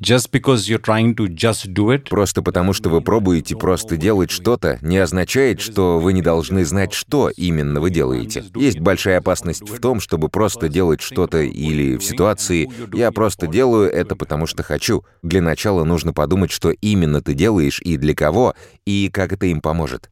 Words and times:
Just 0.00 0.30
because 0.30 0.68
you're 0.68 0.78
trying 0.78 1.16
to 1.16 1.26
just 1.26 1.72
do 1.72 1.90
it, 1.90 2.08
Просто 2.08 2.40
потому, 2.40 2.72
что 2.72 2.88
вы 2.88 3.00
пробуете 3.00 3.56
просто 3.56 3.96
делать 3.96 4.30
что-то, 4.30 4.78
не 4.80 4.98
означает, 4.98 5.60
что 5.60 5.98
вы 5.98 6.12
не 6.12 6.22
должны 6.22 6.64
знать, 6.64 6.92
что 6.92 7.30
именно 7.30 7.80
вы 7.80 7.90
делаете. 7.90 8.44
Есть 8.54 8.78
большая 8.78 9.18
опасность 9.18 9.68
в 9.68 9.80
том, 9.80 9.98
чтобы 9.98 10.28
просто 10.28 10.68
делать 10.68 11.00
что-то 11.00 11.38
или 11.38 11.96
в 11.96 12.04
ситуации 12.04 12.70
«я 12.94 13.10
просто 13.10 13.48
делаю 13.48 13.90
это, 13.90 14.14
потому 14.14 14.46
что 14.46 14.62
хочу». 14.62 15.04
Для 15.22 15.42
начала 15.42 15.82
нужно 15.82 16.12
подумать, 16.12 16.52
что 16.52 16.70
именно 16.70 17.20
ты 17.20 17.34
делаешь 17.34 17.80
и 17.80 17.96
для 17.96 18.14
кого, 18.14 18.54
и 18.86 19.10
как 19.12 19.32
это 19.32 19.46
им 19.46 19.60
поможет. 19.60 20.10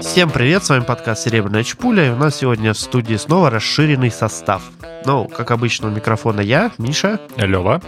Всем 0.00 0.30
привет, 0.30 0.62
с 0.62 0.68
вами 0.68 0.84
подкаст 0.84 1.22
«Серебряная 1.22 1.64
чпуля», 1.64 2.06
и 2.06 2.10
у 2.10 2.16
нас 2.16 2.36
сегодня 2.36 2.74
в 2.74 2.78
студии 2.78 3.14
снова 3.16 3.48
расширенный 3.48 4.10
состав. 4.10 4.62
Ну, 5.06 5.26
как 5.26 5.50
обычно, 5.50 5.88
у 5.88 5.90
микрофона 5.90 6.42
я, 6.42 6.70
Миша. 6.76 7.18
Лева. 7.36 7.80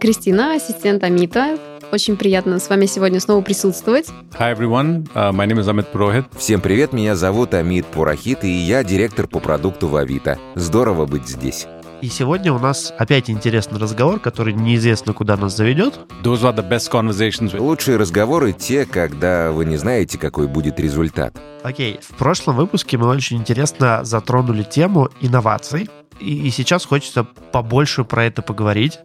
Кристина, 0.00 0.54
ассистент 0.56 1.04
Амита. 1.04 1.56
Очень 1.92 2.16
приятно 2.16 2.58
с 2.58 2.68
вами 2.68 2.86
сегодня 2.86 3.20
снова 3.20 3.40
присутствовать. 3.40 4.08
Hi 4.38 4.56
everyone, 4.56 5.08
uh, 5.14 5.30
my 5.30 5.46
name 5.46 5.60
is 5.60 5.68
Amit 5.68 5.86
Purohit. 5.92 6.24
Всем 6.36 6.60
привет, 6.60 6.92
меня 6.92 7.14
зовут 7.14 7.54
Амид 7.54 7.86
Пурахит, 7.86 8.42
и 8.42 8.50
я 8.50 8.82
директор 8.82 9.28
по 9.28 9.38
продукту 9.38 9.86
в 9.86 9.94
Авито. 9.94 10.36
Здорово 10.56 11.06
быть 11.06 11.28
здесь. 11.28 11.68
И 12.00 12.08
сегодня 12.08 12.52
у 12.52 12.58
нас 12.58 12.92
опять 12.98 13.30
интересный 13.30 13.78
разговор, 13.78 14.20
который 14.20 14.52
неизвестно, 14.52 15.12
куда 15.12 15.36
нас 15.36 15.56
заведет. 15.56 15.98
Those 16.22 16.42
are 16.42 16.54
the 16.54 16.68
best 16.68 16.90
conversations. 16.90 17.58
Лучшие 17.58 17.96
разговоры 17.96 18.52
те, 18.52 18.84
когда 18.84 19.52
вы 19.52 19.64
не 19.64 19.76
знаете, 19.76 20.18
какой 20.18 20.46
будет 20.46 20.78
результат. 20.78 21.36
Окей, 21.62 21.98
в 22.02 22.14
прошлом 22.16 22.56
выпуске 22.56 22.98
мы 22.98 23.08
очень 23.08 23.38
интересно 23.38 24.04
затронули 24.04 24.62
тему 24.62 25.08
инноваций, 25.20 25.88
и, 26.20 26.46
и 26.46 26.50
сейчас 26.50 26.84
хочется 26.84 27.24
побольше 27.24 28.04
про 28.04 28.24
это 28.24 28.42
поговорить. 28.42 29.00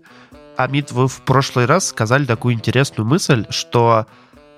Амит, 0.57 0.91
вы 0.91 1.07
в 1.07 1.21
прошлый 1.21 1.65
раз 1.65 1.87
сказали 1.87 2.25
такую 2.25 2.53
интересную 2.53 3.07
мысль, 3.07 3.45
что 3.49 4.07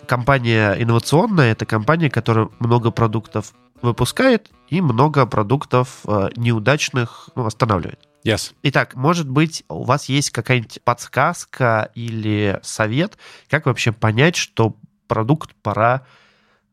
компания 0.08 0.74
инновационная— 0.80 1.52
это 1.54 1.66
компания, 1.66 2.10
которая 2.10 2.50
много 2.60 2.90
продуктов 2.90 3.54
выпускает 3.82 4.50
и 4.68 4.82
много 4.82 5.26
продуктов 5.26 6.00
э, 6.08 6.30
неудачных 6.36 7.30
ну, 7.36 7.46
останавливает. 7.46 8.00
Yes. 8.24 8.54
Итак, 8.64 8.96
может 8.96 9.28
быть, 9.28 9.64
у 9.68 9.84
вас 9.84 10.10
есть 10.10 10.30
какая-нибудь 10.30 10.82
подсказка 10.84 11.92
или 11.96 12.60
совет, 12.62 13.18
как 13.50 13.66
вообще 13.66 13.92
понять, 13.92 14.36
что 14.36 14.76
продукт 15.08 15.56
пора 15.62 16.06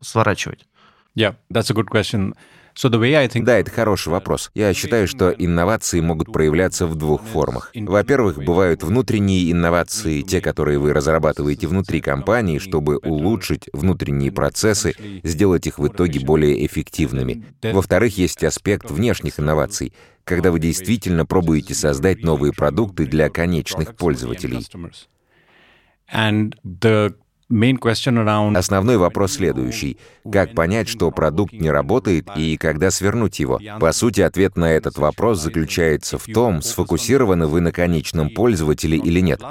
сворачивать? 0.01 0.65
Yeah, 1.15 1.35
that's 1.51 1.69
a 1.71 1.73
good 1.73 1.87
question. 1.87 2.35
So 2.79 2.89
the 2.89 2.97
way 2.97 3.13
I 3.13 3.27
think 3.27 3.43
Да, 3.43 3.57
это 3.57 3.71
хороший 3.71 4.07
вопрос. 4.07 4.51
Я 4.55 4.73
считаю, 4.73 5.05
что 5.05 5.31
инновации 5.31 5.99
могут 5.99 6.31
проявляться 6.31 6.87
в 6.87 6.95
двух 6.95 7.23
формах. 7.23 7.71
Во-первых, 7.75 8.37
бывают 8.37 8.83
внутренние 8.83 9.51
инновации, 9.51 10.21
те, 10.21 10.39
которые 10.39 10.79
вы 10.79 10.93
разрабатываете 10.93 11.67
внутри 11.67 11.99
компании, 11.99 12.57
чтобы 12.57 12.97
улучшить 12.99 13.69
внутренние 13.73 14.31
процессы, 14.31 14.93
сделать 15.23 15.67
их 15.67 15.77
в 15.77 15.87
итоге 15.87 16.21
более 16.21 16.65
эффективными. 16.65 17.43
Во-вторых, 17.61 18.17
есть 18.17 18.45
аспект 18.45 18.89
внешних 18.89 19.41
инноваций, 19.41 19.91
когда 20.23 20.49
вы 20.49 20.61
действительно 20.61 21.25
пробуете 21.25 21.73
создать 21.73 22.23
новые 22.23 22.53
продукты 22.53 23.05
для 23.05 23.29
конечных 23.29 23.97
пользователей. 23.97 24.65
And 26.11 26.55
the 26.63 27.13
Основной 28.55 28.97
вопрос 28.97 29.33
следующий. 29.33 29.97
Как 30.31 30.53
понять, 30.53 30.87
что 30.87 31.09
продукт 31.09 31.51
не 31.51 31.71
работает 31.71 32.27
и 32.35 32.57
когда 32.57 32.91
свернуть 32.91 33.39
его? 33.39 33.59
По 33.79 33.91
сути, 33.91 34.21
ответ 34.21 34.55
на 34.55 34.71
этот 34.71 34.99
вопрос 34.99 35.41
заключается 35.41 36.19
в 36.19 36.25
том, 36.25 36.61
сфокусированы 36.61 37.47
вы 37.47 37.61
на 37.61 37.71
конечном 37.71 38.29
пользователе 38.29 38.97
или 38.99 39.19
нет. 39.19 39.41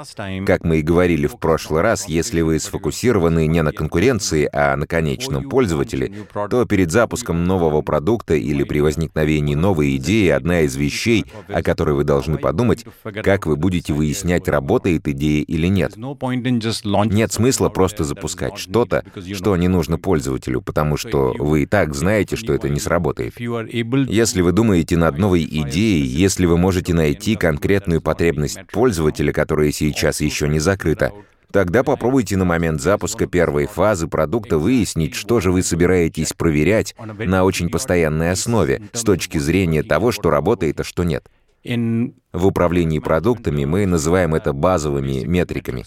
Как 0.45 0.63
мы 0.63 0.77
и 0.77 0.81
говорили 0.81 1.27
в 1.27 1.39
прошлый 1.39 1.81
раз, 1.81 2.07
если 2.07 2.39
вы 2.39 2.59
сфокусированы 2.59 3.47
не 3.47 3.61
на 3.61 3.73
конкуренции, 3.73 4.49
а 4.53 4.77
на 4.77 4.87
конечном 4.87 5.49
пользователе, 5.49 6.25
то 6.49 6.65
перед 6.65 6.91
запуском 6.91 7.43
нового 7.43 7.81
продукта 7.81 8.33
или 8.33 8.63
при 8.63 8.79
возникновении 8.79 9.55
новой 9.55 9.97
идеи 9.97 10.29
одна 10.29 10.61
из 10.61 10.73
вещей, 10.77 11.25
о 11.49 11.61
которой 11.61 11.95
вы 11.95 12.05
должны 12.05 12.37
подумать, 12.37 12.85
как 13.03 13.45
вы 13.45 13.57
будете 13.57 13.91
выяснять, 13.91 14.47
работает 14.47 15.05
идея 15.09 15.43
или 15.43 15.67
нет. 15.67 15.97
Нет 15.97 17.33
смысла 17.33 17.67
просто 17.67 17.88
запускать 18.03 18.57
что-то, 18.57 19.03
что 19.33 19.55
не 19.55 19.67
нужно 19.67 19.97
пользователю, 19.97 20.61
потому 20.61 20.97
что 20.97 21.33
вы 21.37 21.63
и 21.63 21.65
так 21.65 21.95
знаете, 21.95 22.35
что 22.35 22.53
это 22.53 22.69
не 22.69 22.79
сработает. 22.79 23.33
Если 23.39 24.41
вы 24.41 24.51
думаете 24.51 24.97
над 24.97 25.17
новой 25.17 25.43
идеей, 25.43 26.05
если 26.05 26.45
вы 26.45 26.57
можете 26.57 26.93
найти 26.93 27.35
конкретную 27.35 28.01
потребность 28.01 28.59
пользователя, 28.71 29.33
которая 29.33 29.71
сейчас 29.71 30.21
еще 30.21 30.47
не 30.47 30.59
закрыта, 30.59 31.11
Тогда 31.51 31.83
попробуйте 31.83 32.37
на 32.37 32.45
момент 32.45 32.79
запуска 32.79 33.25
первой 33.25 33.65
фазы 33.65 34.07
продукта 34.07 34.59
выяснить, 34.59 35.15
что 35.15 35.39
же 35.39 35.51
вы 35.51 35.63
собираетесь 35.63 36.33
проверять 36.33 36.95
на 36.99 37.43
очень 37.43 37.69
постоянной 37.69 38.31
основе 38.31 38.83
с 38.93 39.01
точки 39.03 39.39
зрения 39.39 39.81
того, 39.81 40.11
что 40.11 40.29
работает, 40.29 40.79
а 40.79 40.83
что 40.83 41.03
нет. 41.03 41.25
В 41.65 42.45
управлении 42.45 42.99
продуктами 42.99 43.65
мы 43.65 43.87
называем 43.87 44.35
это 44.35 44.53
базовыми 44.53 45.25
метриками. 45.25 45.85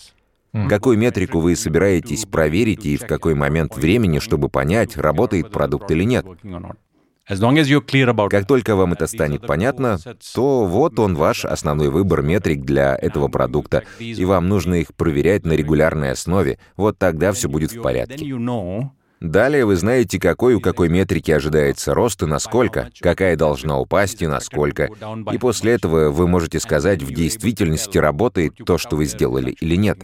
Какую 0.68 0.98
метрику 0.98 1.40
вы 1.40 1.56
собираетесь 1.56 2.26
проверить 2.26 2.84
и 2.84 2.96
в 2.96 3.06
какой 3.06 3.34
момент 3.34 3.76
времени, 3.76 4.18
чтобы 4.18 4.48
понять, 4.48 4.96
работает 4.96 5.50
продукт 5.50 5.90
или 5.90 6.04
нет? 6.04 6.26
Как 8.30 8.46
только 8.46 8.76
вам 8.76 8.92
это 8.92 9.06
станет 9.06 9.46
понятно, 9.46 9.98
то 10.34 10.66
вот 10.66 10.98
он 10.98 11.14
ваш 11.14 11.44
основной 11.44 11.88
выбор 11.88 12.20
метрик 12.22 12.62
для 12.62 12.96
этого 12.96 13.28
продукта, 13.28 13.84
и 13.98 14.24
вам 14.24 14.48
нужно 14.48 14.74
их 14.74 14.92
проверять 14.94 15.46
на 15.46 15.52
регулярной 15.52 16.10
основе. 16.10 16.58
Вот 16.76 16.98
тогда 16.98 17.32
все 17.32 17.48
будет 17.48 17.72
в 17.72 17.80
порядке. 17.80 18.34
Далее 19.20 19.64
вы 19.64 19.76
знаете, 19.76 20.18
какой 20.18 20.54
у 20.54 20.60
какой 20.60 20.88
метрики 20.88 21.30
ожидается 21.30 21.94
рост 21.94 22.20
и 22.24 22.26
насколько, 22.26 22.90
какая 23.00 23.36
должна 23.36 23.78
упасть 23.78 24.20
и 24.20 24.26
насколько. 24.26 24.88
И 25.30 25.38
после 25.38 25.74
этого 25.74 26.10
вы 26.10 26.26
можете 26.26 26.58
сказать, 26.58 27.04
в 27.04 27.14
действительности 27.14 27.98
работает 27.98 28.54
то, 28.66 28.78
что 28.78 28.96
вы 28.96 29.04
сделали 29.04 29.52
или 29.60 29.76
нет. 29.76 29.98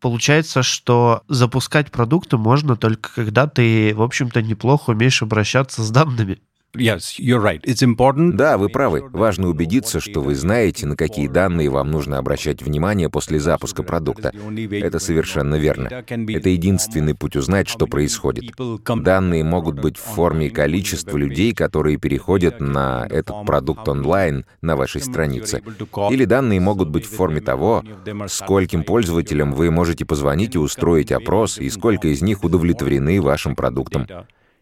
Получается, 0.00 0.62
что 0.62 1.22
запускать 1.28 1.90
продукты 1.90 2.36
можно 2.36 2.76
только 2.76 3.12
когда 3.14 3.46
ты, 3.46 3.94
в 3.94 4.02
общем-то, 4.02 4.42
неплохо 4.42 4.90
умеешь 4.90 5.22
обращаться 5.22 5.82
с 5.82 5.90
данными. 5.90 6.40
Yes, 6.76 7.18
you're 7.18 7.40
right. 7.40 7.62
It's 7.62 7.82
important. 7.82 8.32
Да, 8.36 8.58
вы 8.58 8.68
правы. 8.68 9.08
Важно 9.12 9.48
убедиться, 9.48 10.00
что 10.00 10.20
вы 10.20 10.34
знаете, 10.34 10.86
на 10.86 10.96
какие 10.96 11.28
данные 11.28 11.70
вам 11.70 11.90
нужно 11.90 12.18
обращать 12.18 12.62
внимание 12.62 13.08
после 13.08 13.40
запуска 13.40 13.82
продукта. 13.82 14.32
Это 14.70 14.98
совершенно 14.98 15.56
верно. 15.56 15.88
Это 15.88 16.48
единственный 16.48 17.14
путь 17.14 17.36
узнать, 17.36 17.68
что 17.68 17.86
происходит. 17.86 18.52
Данные 18.86 19.44
могут 19.44 19.80
быть 19.80 19.96
в 19.96 20.02
форме 20.02 20.50
количества 20.50 21.16
людей, 21.16 21.52
которые 21.52 21.96
переходят 21.96 22.60
на 22.60 23.06
этот 23.08 23.44
продукт 23.46 23.88
онлайн 23.88 24.44
на 24.60 24.76
вашей 24.76 25.00
странице. 25.00 25.62
Или 26.10 26.24
данные 26.24 26.60
могут 26.60 26.88
быть 26.90 27.06
в 27.06 27.14
форме 27.14 27.40
того, 27.40 27.82
скольким 28.28 28.84
пользователям 28.84 29.52
вы 29.52 29.70
можете 29.70 30.04
позвонить 30.04 30.54
и 30.54 30.58
устроить 30.58 31.12
опрос, 31.12 31.58
и 31.58 31.70
сколько 31.70 32.08
из 32.08 32.22
них 32.22 32.44
удовлетворены 32.44 33.20
вашим 33.20 33.56
продуктом. 33.56 34.06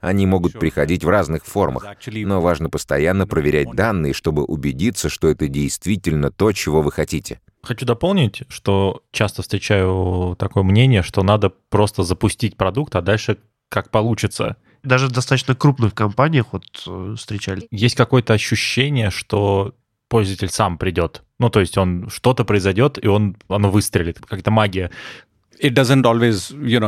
Они 0.04 0.26
могут 0.26 0.52
приходить 0.58 1.04
в 1.04 1.08
разных 1.08 1.44
формах, 1.44 1.84
но 2.06 2.40
важно 2.40 2.68
постоянно 2.68 3.26
проверять 3.26 3.70
данные, 3.72 4.12
чтобы 4.12 4.44
убедиться, 4.44 5.08
что 5.08 5.28
это 5.28 5.48
действительно 5.48 6.30
то, 6.30 6.52
чего 6.52 6.82
вы 6.82 6.92
хотите. 6.92 7.40
Хочу 7.62 7.86
дополнить, 7.86 8.42
что 8.48 9.02
часто 9.10 9.42
встречаю 9.42 10.36
такое 10.38 10.62
мнение, 10.62 11.02
что 11.02 11.22
надо 11.22 11.50
просто 11.70 12.02
запустить 12.02 12.56
продукт, 12.56 12.94
а 12.94 13.00
дальше 13.00 13.38
как 13.70 13.90
получится. 13.90 14.56
Даже 14.82 15.06
в 15.06 15.12
достаточно 15.12 15.54
крупных 15.54 15.94
компаниях 15.94 16.52
вот 16.52 16.64
э, 16.86 17.14
встречали. 17.16 17.66
Есть 17.70 17.96
какое-то 17.96 18.34
ощущение, 18.34 19.10
что 19.10 19.74
пользователь 20.08 20.50
сам 20.50 20.76
придет. 20.76 21.22
Ну, 21.38 21.48
то 21.48 21.60
есть 21.60 21.78
он 21.78 22.08
что-то 22.10 22.44
произойдет, 22.44 23.02
и 23.02 23.08
он, 23.08 23.36
оно 23.48 23.70
выстрелит. 23.70 24.20
Какая-то 24.20 24.50
магия. 24.50 24.90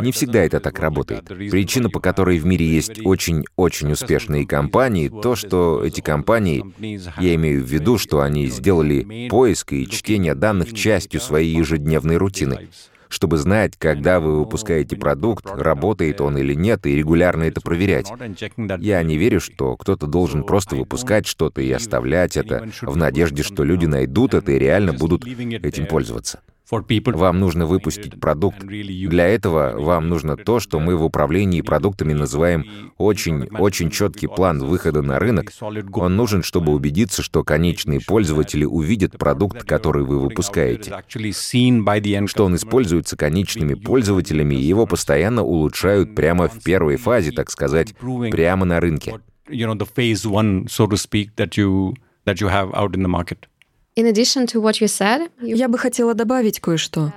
Не 0.01 0.13
всегда 0.13 0.41
это 0.41 0.61
так 0.61 0.79
работает. 0.79 1.25
Причина, 1.25 1.91
по 1.91 2.01
которой 2.01 2.39
в 2.39 2.47
мире 2.47 2.67
есть 2.67 3.05
очень-очень 3.05 3.93
успешные 3.93 4.47
компании, 4.47 5.09
то, 5.09 5.37
что 5.37 5.85
эти 5.85 6.01
компании, 6.01 6.65
я 7.21 7.35
имею 7.35 7.65
в 7.65 7.67
виду, 7.67 7.99
что 7.99 8.21
они 8.21 8.47
сделали 8.47 9.29
поиск 9.29 9.73
и 9.73 9.89
чтение 9.89 10.35
данных 10.35 10.73
частью 10.75 11.21
своей 11.21 11.57
ежедневной 11.57 12.17
рутины 12.17 12.69
чтобы 13.09 13.39
знать, 13.39 13.75
когда 13.79 14.21
вы 14.21 14.39
выпускаете 14.41 14.97
продукт, 14.97 15.47
работает 15.47 16.21
он 16.21 16.39
или 16.39 16.55
нет, 16.55 16.87
и 16.87 16.97
регулярно 16.97 17.45
это 17.45 17.61
проверять. 17.61 18.13
Я 18.79 19.03
не 19.03 19.17
верю, 19.17 19.41
что 19.41 19.77
кто-то 19.77 20.07
должен 20.07 20.45
просто 20.45 20.77
выпускать 20.77 21.27
что-то 21.27 21.61
и 21.61 21.71
оставлять 21.71 22.37
это 22.37 22.69
в 22.83 22.97
надежде, 22.97 23.43
что 23.43 23.65
люди 23.65 23.87
найдут 23.87 24.35
это 24.35 24.53
и 24.53 24.59
реально 24.59 24.93
будут 24.93 25.27
этим 25.27 25.87
пользоваться. 25.87 26.41
Вам 26.71 27.41
нужно 27.41 27.67
выпустить 27.67 28.21
продукт. 28.21 28.59
Для 28.61 29.27
этого 29.27 29.75
вам 29.79 30.09
нужно 30.09 30.37
то, 30.37 30.59
что 30.59 30.81
мы 30.81 30.97
в 30.97 31.05
управлении 31.05 31.61
продуктами 31.61 32.13
называем 32.13 32.93
очень-очень 32.99 33.91
четкий 33.91 34.27
план 34.27 34.59
выхода 34.59 35.03
на 35.03 35.19
рынок. 35.19 35.53
Он 35.93 36.17
нужен, 36.17 36.43
чтобы 36.43 36.73
убедиться, 36.73 37.23
что 37.23 37.45
конечные 37.45 38.01
пользователи 38.01 38.65
увидят 38.65 39.17
продукт, 39.17 39.63
который 39.63 40.05
вы 40.05 40.19
выпускаете, 40.19 40.93
что 42.27 42.45
он 42.45 42.57
используется 42.57 43.17
конечными 43.17 43.75
пользователями, 43.75 44.57
и 44.57 44.65
его 44.65 44.87
постоянно 44.87 45.43
улучшают 45.43 46.15
прямо 46.15 46.49
в 46.49 46.63
первой 46.63 46.97
фазе, 46.97 47.31
так 47.31 47.51
сказать, 47.51 47.95
прямо 48.31 48.65
на 48.65 48.81
рынке. 48.81 49.21
Я 53.97 55.69
бы 55.69 55.79
хотела 55.79 56.13
добавить 56.13 56.61
кое-что. 56.61 57.15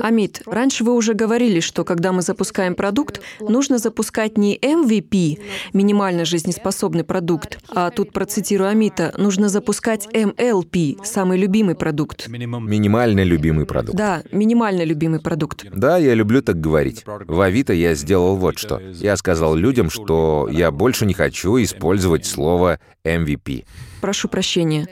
Амит, 0.00 0.40
раньше 0.46 0.82
вы 0.82 0.94
уже 0.94 1.12
говорили, 1.12 1.60
что 1.60 1.84
когда 1.84 2.12
мы 2.12 2.22
запускаем 2.22 2.74
продукт, 2.74 3.20
нужно 3.40 3.76
запускать 3.76 4.38
не 4.38 4.56
MVP, 4.56 5.38
минимально 5.74 6.24
жизнеспособный 6.24 7.04
продукт, 7.04 7.58
а 7.68 7.90
тут 7.90 8.14
процитирую 8.14 8.70
Амита, 8.70 9.12
нужно 9.18 9.50
запускать 9.50 10.08
MLP, 10.14 11.04
самый 11.04 11.38
любимый 11.38 11.74
продукт. 11.74 12.26
Минимально 12.28 13.24
любимый 13.24 13.66
продукт. 13.66 13.94
Да, 13.94 14.22
минимально 14.32 14.84
любимый 14.84 15.20
продукт. 15.20 15.66
Да, 15.70 15.98
я 15.98 16.14
люблю 16.14 16.40
так 16.40 16.58
говорить. 16.58 17.04
В 17.04 17.42
Авито 17.42 17.74
я 17.74 17.94
сделал 17.94 18.36
вот 18.36 18.56
что. 18.56 18.80
Я 18.80 19.18
сказал 19.18 19.54
людям, 19.54 19.90
что 19.90 20.48
я 20.50 20.70
больше 20.70 21.04
не 21.04 21.12
хочу 21.12 21.62
использовать 21.62 22.24
слово 22.24 22.80
MVP. 23.04 23.64
Прошу 24.02 24.28
прощения. 24.28 24.88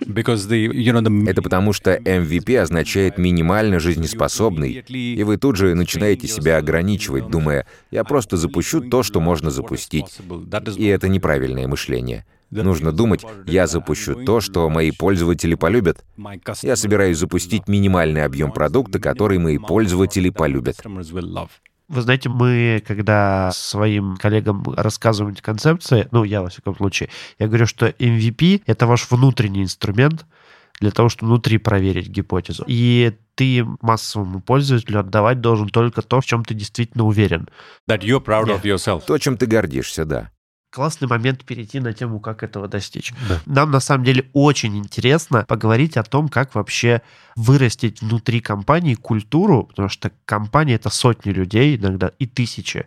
Это 0.00 1.42
потому, 1.42 1.72
что 1.72 1.94
MVP 1.94 2.58
означает 2.58 3.16
минимально 3.16 3.78
жизнеспособный, 3.78 4.84
и 4.88 5.22
вы 5.22 5.36
тут 5.36 5.56
же 5.56 5.74
начинаете 5.76 6.26
себя 6.26 6.56
ограничивать, 6.58 7.28
думая, 7.28 7.66
я 7.92 8.02
просто 8.02 8.36
запущу 8.36 8.80
то, 8.80 9.04
что 9.04 9.20
можно 9.20 9.50
запустить. 9.50 10.18
И 10.76 10.86
это 10.86 11.08
неправильное 11.08 11.68
мышление. 11.68 12.26
Нужно 12.50 12.90
думать, 12.90 13.24
я 13.46 13.68
запущу 13.68 14.24
то, 14.24 14.40
что 14.40 14.68
мои 14.68 14.90
пользователи 14.90 15.54
полюбят. 15.54 16.04
Я 16.62 16.74
собираюсь 16.74 17.18
запустить 17.18 17.68
минимальный 17.68 18.24
объем 18.24 18.50
продукта, 18.50 18.98
который 18.98 19.38
мои 19.38 19.58
пользователи 19.58 20.30
полюбят. 20.30 20.82
Вы 21.92 22.00
знаете, 22.00 22.30
мы, 22.30 22.82
когда 22.86 23.50
своим 23.52 24.16
коллегам 24.16 24.64
рассказываем 24.76 25.34
эти 25.34 25.42
концепции, 25.42 26.08
ну, 26.10 26.24
я, 26.24 26.40
во 26.40 26.48
всяком 26.48 26.74
случае, 26.74 27.10
я 27.38 27.48
говорю, 27.48 27.66
что 27.66 27.86
MVP— 27.86 28.62
это 28.66 28.86
ваш 28.86 29.10
внутренний 29.10 29.62
инструмент 29.62 30.24
для 30.80 30.90
того, 30.90 31.10
чтобы 31.10 31.32
внутри 31.32 31.58
проверить 31.58 32.08
гипотезу. 32.08 32.64
И 32.66 33.12
ты 33.34 33.66
массовому 33.82 34.40
пользователю 34.40 35.00
отдавать 35.00 35.42
должен 35.42 35.68
только 35.68 36.00
то, 36.00 36.22
в 36.22 36.24
чем 36.24 36.46
ты 36.46 36.54
действительно 36.54 37.04
уверен. 37.04 37.50
That 37.86 38.00
you're 38.00 38.24
proud 38.24 38.46
yeah. 38.46 38.58
of 38.58 38.62
yourself. 38.62 39.04
То, 39.06 39.18
чем 39.18 39.36
ты 39.36 39.44
гордишься, 39.44 40.06
да 40.06 40.31
классный 40.72 41.06
момент 41.06 41.44
перейти 41.44 41.80
на 41.80 41.92
тему, 41.92 42.18
как 42.18 42.42
этого 42.42 42.66
достичь. 42.66 43.12
Да. 43.28 43.40
Нам 43.44 43.70
на 43.70 43.80
самом 43.80 44.04
деле 44.04 44.24
очень 44.32 44.78
интересно 44.78 45.44
поговорить 45.46 45.98
о 45.98 46.02
том, 46.02 46.28
как 46.28 46.54
вообще 46.54 47.02
вырастить 47.36 48.00
внутри 48.00 48.40
компании 48.40 48.94
культуру, 48.94 49.64
потому 49.64 49.90
что 49.90 50.10
компания 50.24 50.74
это 50.74 50.88
сотни 50.88 51.30
людей, 51.30 51.76
иногда 51.76 52.10
и 52.18 52.26
тысячи. 52.26 52.86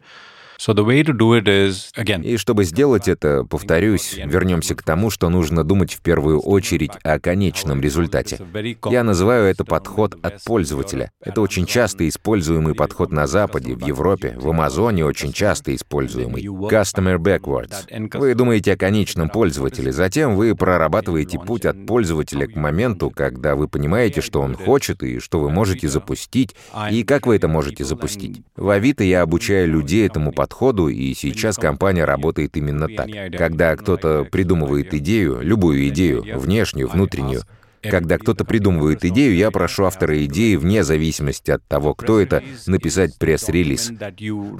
И 0.57 2.37
чтобы 2.37 2.63
сделать 2.63 3.07
это, 3.07 3.43
повторюсь, 3.43 4.15
вернемся 4.17 4.75
к 4.75 4.83
тому, 4.83 5.09
что 5.09 5.29
нужно 5.29 5.63
думать 5.63 5.93
в 5.93 6.01
первую 6.01 6.39
очередь 6.39 6.91
о 7.03 7.19
конечном 7.19 7.81
результате. 7.81 8.39
Я 8.89 9.03
называю 9.03 9.45
это 9.45 9.65
подход 9.65 10.17
от 10.23 10.43
пользователя. 10.43 11.11
Это 11.21 11.41
очень 11.41 11.65
часто 11.65 12.07
используемый 12.07 12.73
подход 12.73 13.11
на 13.11 13.27
Западе, 13.27 13.75
в 13.75 13.85
Европе, 13.85 14.35
в 14.37 14.49
Амазоне 14.49 15.05
очень 15.05 15.33
часто 15.33 15.75
используемый. 15.75 16.43
Customer 16.43 17.17
backwards. 17.17 18.17
Вы 18.17 18.33
думаете 18.33 18.73
о 18.73 18.77
конечном 18.77 19.29
пользователе, 19.29 19.91
затем 19.91 20.35
вы 20.35 20.55
прорабатываете 20.55 21.37
путь 21.39 21.65
от 21.65 21.85
пользователя 21.85 22.47
к 22.47 22.55
моменту, 22.55 23.09
когда 23.09 23.55
вы 23.55 23.67
понимаете, 23.67 24.21
что 24.21 24.41
он 24.41 24.55
хочет 24.55 25.03
и 25.03 25.19
что 25.19 25.39
вы 25.39 25.49
можете 25.49 25.87
запустить, 25.87 26.55
и 26.91 27.03
как 27.03 27.27
вы 27.27 27.35
это 27.35 27.47
можете 27.47 27.83
запустить. 27.83 28.41
В 28.55 28.69
Авито 28.69 29.03
я 29.03 29.21
обучаю 29.21 29.69
людей 29.69 30.05
этому 30.07 30.31
подходу 30.31 30.44
подходу, 30.45 30.89
и 30.89 31.15
сейчас 31.15 31.55
компания 31.55 32.05
работает 32.05 32.55
именно 32.55 32.87
так. 32.87 33.07
Когда 33.35 33.75
кто-то 33.75 34.25
придумывает 34.31 34.93
идею, 34.93 35.39
любую 35.41 35.87
идею, 35.89 36.23
внешнюю, 36.39 36.87
внутреннюю, 36.87 37.41
когда 37.89 38.17
кто-то 38.17 38.45
придумывает 38.45 39.05
идею, 39.05 39.35
я 39.35 39.51
прошу 39.51 39.85
автора 39.85 40.23
идеи, 40.25 40.55
вне 40.55 40.83
зависимости 40.83 41.51
от 41.51 41.65
того, 41.67 41.93
кто 41.93 42.19
это, 42.19 42.43
написать 42.67 43.17
пресс-релиз. 43.17 43.91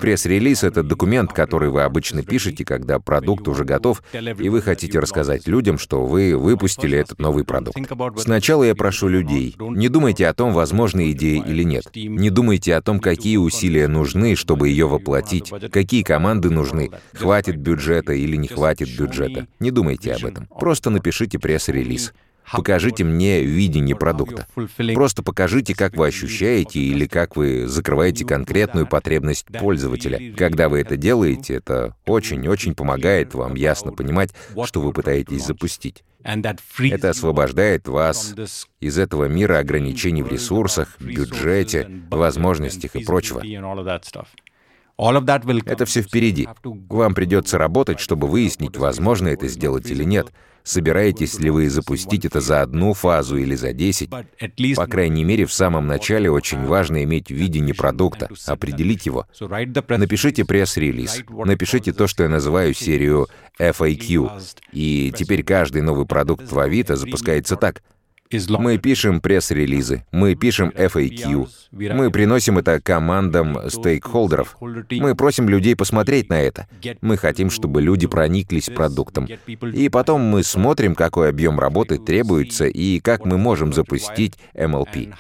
Пресс-релиз— 0.02 0.64
это 0.64 0.84
документ, 0.84 1.34
который 1.34 1.70
вы 1.70 1.84
обычно 1.84 2.24
пишете, 2.24 2.66
когда 2.66 3.00
продукт 3.00 3.48
уже 3.48 3.64
готов, 3.64 4.02
и 4.14 4.50
вы 4.50 4.62
хотите 4.62 5.00
рассказать 5.00 5.48
людям, 5.48 5.78
что 5.78 6.06
вы 6.06 6.38
выпустили 6.38 6.98
этот 6.98 7.20
новый 7.20 7.44
продукт. 7.44 7.78
Сначала 8.18 8.64
я 8.64 8.76
прошу 8.76 9.08
людей, 9.08 9.56
не 9.60 9.90
думайте 9.90 10.28
о 10.28 10.34
том, 10.34 10.54
возможна 10.54 11.12
идея 11.12 11.44
или 11.44 11.64
нет. 11.64 11.86
Не 11.96 12.30
думайте 12.30 12.76
о 12.76 12.82
том, 12.82 13.00
какие 13.00 13.38
усилия 13.38 13.88
нужны, 13.88 14.36
чтобы 14.36 14.70
ее 14.70 14.88
воплотить, 14.88 15.52
какие 15.72 16.04
команды 16.04 16.50
нужны, 16.50 16.92
хватит 17.14 17.58
бюджета 17.58 18.14
или 18.14 18.36
не 18.36 18.48
хватит 18.48 18.98
бюджета. 18.98 19.48
Не 19.60 19.72
думайте 19.72 20.14
об 20.14 20.26
этом. 20.26 20.48
Просто 20.48 20.90
напишите 20.90 21.40
пресс-релиз. 21.40 22.14
Покажите 22.52 23.04
мне 23.04 23.44
видение 23.44 23.96
продукта. 23.96 24.48
Просто 24.94 25.24
покажите, 25.24 25.76
как 25.76 25.96
вы 25.96 26.08
ощущаете 26.08 26.80
или 26.80 27.06
как 27.08 27.36
вы 27.36 27.68
закрываете 27.68 28.26
конкретную 28.26 28.88
потребность 28.88 29.48
пользователя. 29.48 30.34
Когда 30.36 30.70
вы 30.70 30.82
это 30.82 30.98
делаете, 30.98 31.56
это 31.56 31.96
очень-очень 32.06 32.76
помогает 32.76 33.34
вам 33.34 33.56
ясно 33.56 33.92
понимать, 33.92 34.32
что 34.66 34.82
вы 34.82 34.94
пытаетесь 34.94 35.46
запустить. 35.46 36.04
Это 36.24 37.10
освобождает 37.12 37.88
вас 37.88 38.34
из 38.80 38.98
этого 38.98 39.26
мира 39.26 39.60
ограничений 39.60 40.24
в 40.24 40.32
ресурсах, 40.32 41.00
бюджете, 41.00 41.88
возможностях 42.10 42.96
и 42.96 43.04
прочего. 43.04 43.44
Это 44.98 45.86
все 45.86 46.02
впереди. 46.02 46.48
Вам 46.64 47.14
придется 47.14 47.58
работать, 47.58 48.00
чтобы 48.00 48.28
выяснить, 48.28 48.78
возможно 48.78 49.28
это 49.28 49.48
сделать 49.48 49.90
или 49.92 50.04
нет. 50.04 50.32
Собираетесь 50.66 51.40
ли 51.40 51.52
вы 51.52 51.70
запустить 51.70 52.26
это 52.26 52.42
за 52.42 52.64
одну 52.64 52.94
фазу 52.94 53.38
или 53.38 53.54
за 53.54 53.72
10? 53.72 54.10
По 54.76 54.88
крайней 54.88 55.24
мере, 55.24 55.46
в 55.46 55.54
самом 55.54 55.86
начале 55.86 56.30
очень 56.32 56.66
важно 56.66 57.04
иметь 57.04 57.30
видение 57.30 57.76
продукта, 57.76 58.30
определить 58.48 59.06
его. 59.06 59.28
Напишите 59.88 60.44
пресс-релиз, 60.44 61.24
напишите 61.30 61.94
то, 61.94 62.08
что 62.08 62.24
я 62.24 62.30
называю 62.30 62.74
серию 62.74 63.28
FAQ. 63.60 64.42
И 64.72 65.14
теперь 65.16 65.44
каждый 65.44 65.84
новый 65.84 66.08
продукт 66.08 66.52
в 66.52 66.60
Авито 66.60 66.96
запускается 66.96 67.56
так— 67.56 67.84
мы 68.50 68.78
пишем 68.78 69.22
пресс-релизы, 69.22 70.06
мы 70.12 70.36
пишем 70.36 70.70
FAQ, 70.70 71.48
мы 71.72 72.12
приносим 72.12 72.58
это 72.58 72.82
командам 72.82 73.70
стейкхолдеров. 73.70 74.58
Мы 74.62 75.16
просим 75.16 75.50
людей 75.50 75.76
посмотреть 75.76 76.30
на 76.30 76.42
это. 76.42 76.68
Мы 77.02 77.18
хотим, 77.18 77.50
чтобы 77.50 77.82
люди 77.82 78.08
прониклись 78.08 78.70
продуктом. 78.70 79.28
И 79.74 79.90
потом 79.90 80.22
мы 80.22 80.44
смотрим, 80.44 80.96
какой 80.96 81.30
объем 81.30 81.60
работы 81.60 81.98
требуется 81.98 82.66
и 82.66 83.00
как 83.00 83.26
мы 83.26 83.38
можем 83.38 83.74
запустить 83.74 84.38
MLP. 84.54 85.14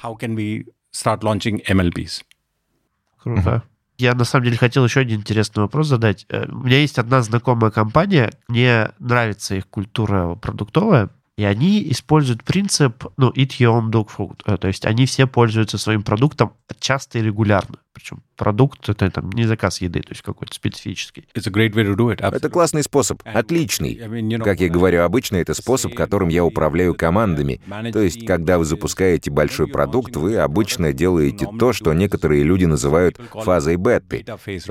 Круто. 3.22 3.64
Я 3.98 4.14
на 4.14 4.26
самом 4.26 4.46
деле 4.46 4.58
хотел 4.58 4.84
еще 4.84 5.02
один 5.02 5.22
интересный 5.22 5.62
вопрос 5.62 5.88
задать. 5.88 6.26
Э, 6.30 6.46
у 6.50 6.64
меня 6.64 6.80
есть 6.80 7.00
одна 7.00 7.22
знакомая 7.22 7.72
компания, 7.72 8.32
мне 8.50 8.90
нравится 9.00 9.56
их 9.56 9.68
культура 9.68 10.36
продуктовая, 10.36 11.10
и 11.38 11.44
они 11.44 11.92
используют 11.92 12.44
принцип, 12.44 13.06
ну, 13.18 13.30
eat 13.32 13.60
your 13.60 13.78
own 13.78 13.92
dog 13.92 14.08
food. 14.16 14.40
Э, 14.46 14.58
то 14.58 14.68
есть 14.68 14.86
они 14.86 15.06
все 15.06 15.28
пользуются 15.28 15.78
своим 15.78 16.02
продуктом 16.02 16.54
часто 16.80 17.20
и 17.20 17.22
регулярно. 17.22 17.78
Причем 17.92 18.24
продукт— 18.38 18.88
это 18.90 19.10
там 19.10 19.30
не 19.32 19.44
заказ 19.46 19.82
еды, 19.82 20.02
то 20.02 20.12
есть 20.12 20.22
какой-то 20.22 20.54
специфический. 20.54 21.28
It's 21.34 21.48
a 21.48 21.52
great 21.52 21.74
way 21.74 21.84
to 21.86 21.96
do 21.96 22.16
it. 22.16 22.22
Это 22.22 22.50
классный 22.50 22.84
способ, 22.84 23.22
отличный. 23.26 23.96
Как 24.40 24.62
я 24.62 24.70
говорю, 24.70 25.04
обычно 25.04 25.38
это 25.38 25.54
способ, 25.54 25.94
которым 25.94 26.30
я 26.30 26.46
управляю 26.46 26.94
командами. 26.94 27.60
То 27.92 28.00
есть, 28.00 28.26
когда 28.26 28.58
вы 28.58 28.66
запускаете 28.66 29.30
большой 29.30 29.68
продукт, 29.68 30.16
вы 30.16 30.38
обычно 30.38 30.94
делаете 30.94 31.48
то, 31.60 31.74
что 31.74 31.94
некоторые 31.94 32.44
люди 32.44 32.66
называют 32.66 33.20
фазой 33.34 33.76
беты, 33.76 34.26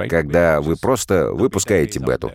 когда 0.08 0.62
вы 0.62 0.76
просто 0.76 1.30
выпускаете 1.32 2.00
бету. 2.00 2.32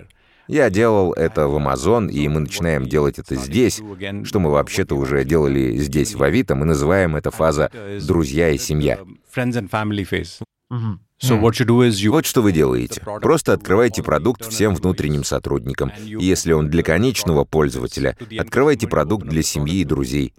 Я 0.50 0.72
делал 0.72 1.14
это 1.14 1.48
в 1.48 1.56
Amazon, 1.58 2.10
и 2.10 2.28
мы 2.28 2.40
начинаем 2.40 2.88
делать 2.88 3.20
это 3.20 3.36
здесь, 3.36 3.80
что 4.24 4.40
мы 4.40 4.50
вообще-то 4.50 4.96
уже 4.96 5.24
делали 5.24 5.78
здесь 5.78 6.16
в 6.16 6.24
Авито. 6.24 6.56
Мы 6.56 6.66
называем 6.66 7.16
это 7.16 7.30
фаза 7.30 7.70
«друзья 8.02 8.50
и 8.50 8.58
семья». 8.58 8.98
So 11.22 11.36
what 11.36 11.60
you 11.60 11.66
do 11.66 11.82
is 11.82 12.02
you 12.02 12.12
Вот 12.12 12.26
что 12.26 12.42
вы 12.42 12.52
делаете. 12.52 13.02
Просто 13.22 13.54
открывайте 13.54 14.02
продукт 14.02 14.46
всем 14.46 14.74
внутренним 14.74 15.24
сотрудникам. 15.24 15.92
И 16.06 16.24
Если 16.24 16.54
он 16.54 16.70
для 16.70 16.82
конечного 16.82 17.44
пользователя, 17.44 18.16
открывайте 18.38 18.88
продукт 18.88 19.28
для 19.28 19.44
семьи 19.44 19.82
и 19.82 19.84
друзей. 19.84 20.34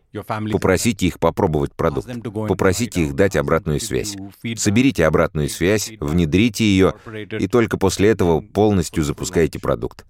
Попросите 0.51 1.07
их 1.07 1.19
попробовать 1.19 1.75
продукт. 1.75 2.09
Попросите 2.49 3.05
их 3.05 3.15
дать 3.15 3.37
обратную 3.37 3.81
связь. 3.81 4.17
Соберите 4.57 5.05
обратную 5.07 5.49
связь, 5.49 5.93
внедрите 6.01 6.65
ее, 6.65 6.95
и 7.39 7.47
только 7.47 7.77
после 7.77 8.09
этого 8.09 8.41
полностью 8.41 9.05
запускайте 9.05 9.59
продукт. 9.59 10.07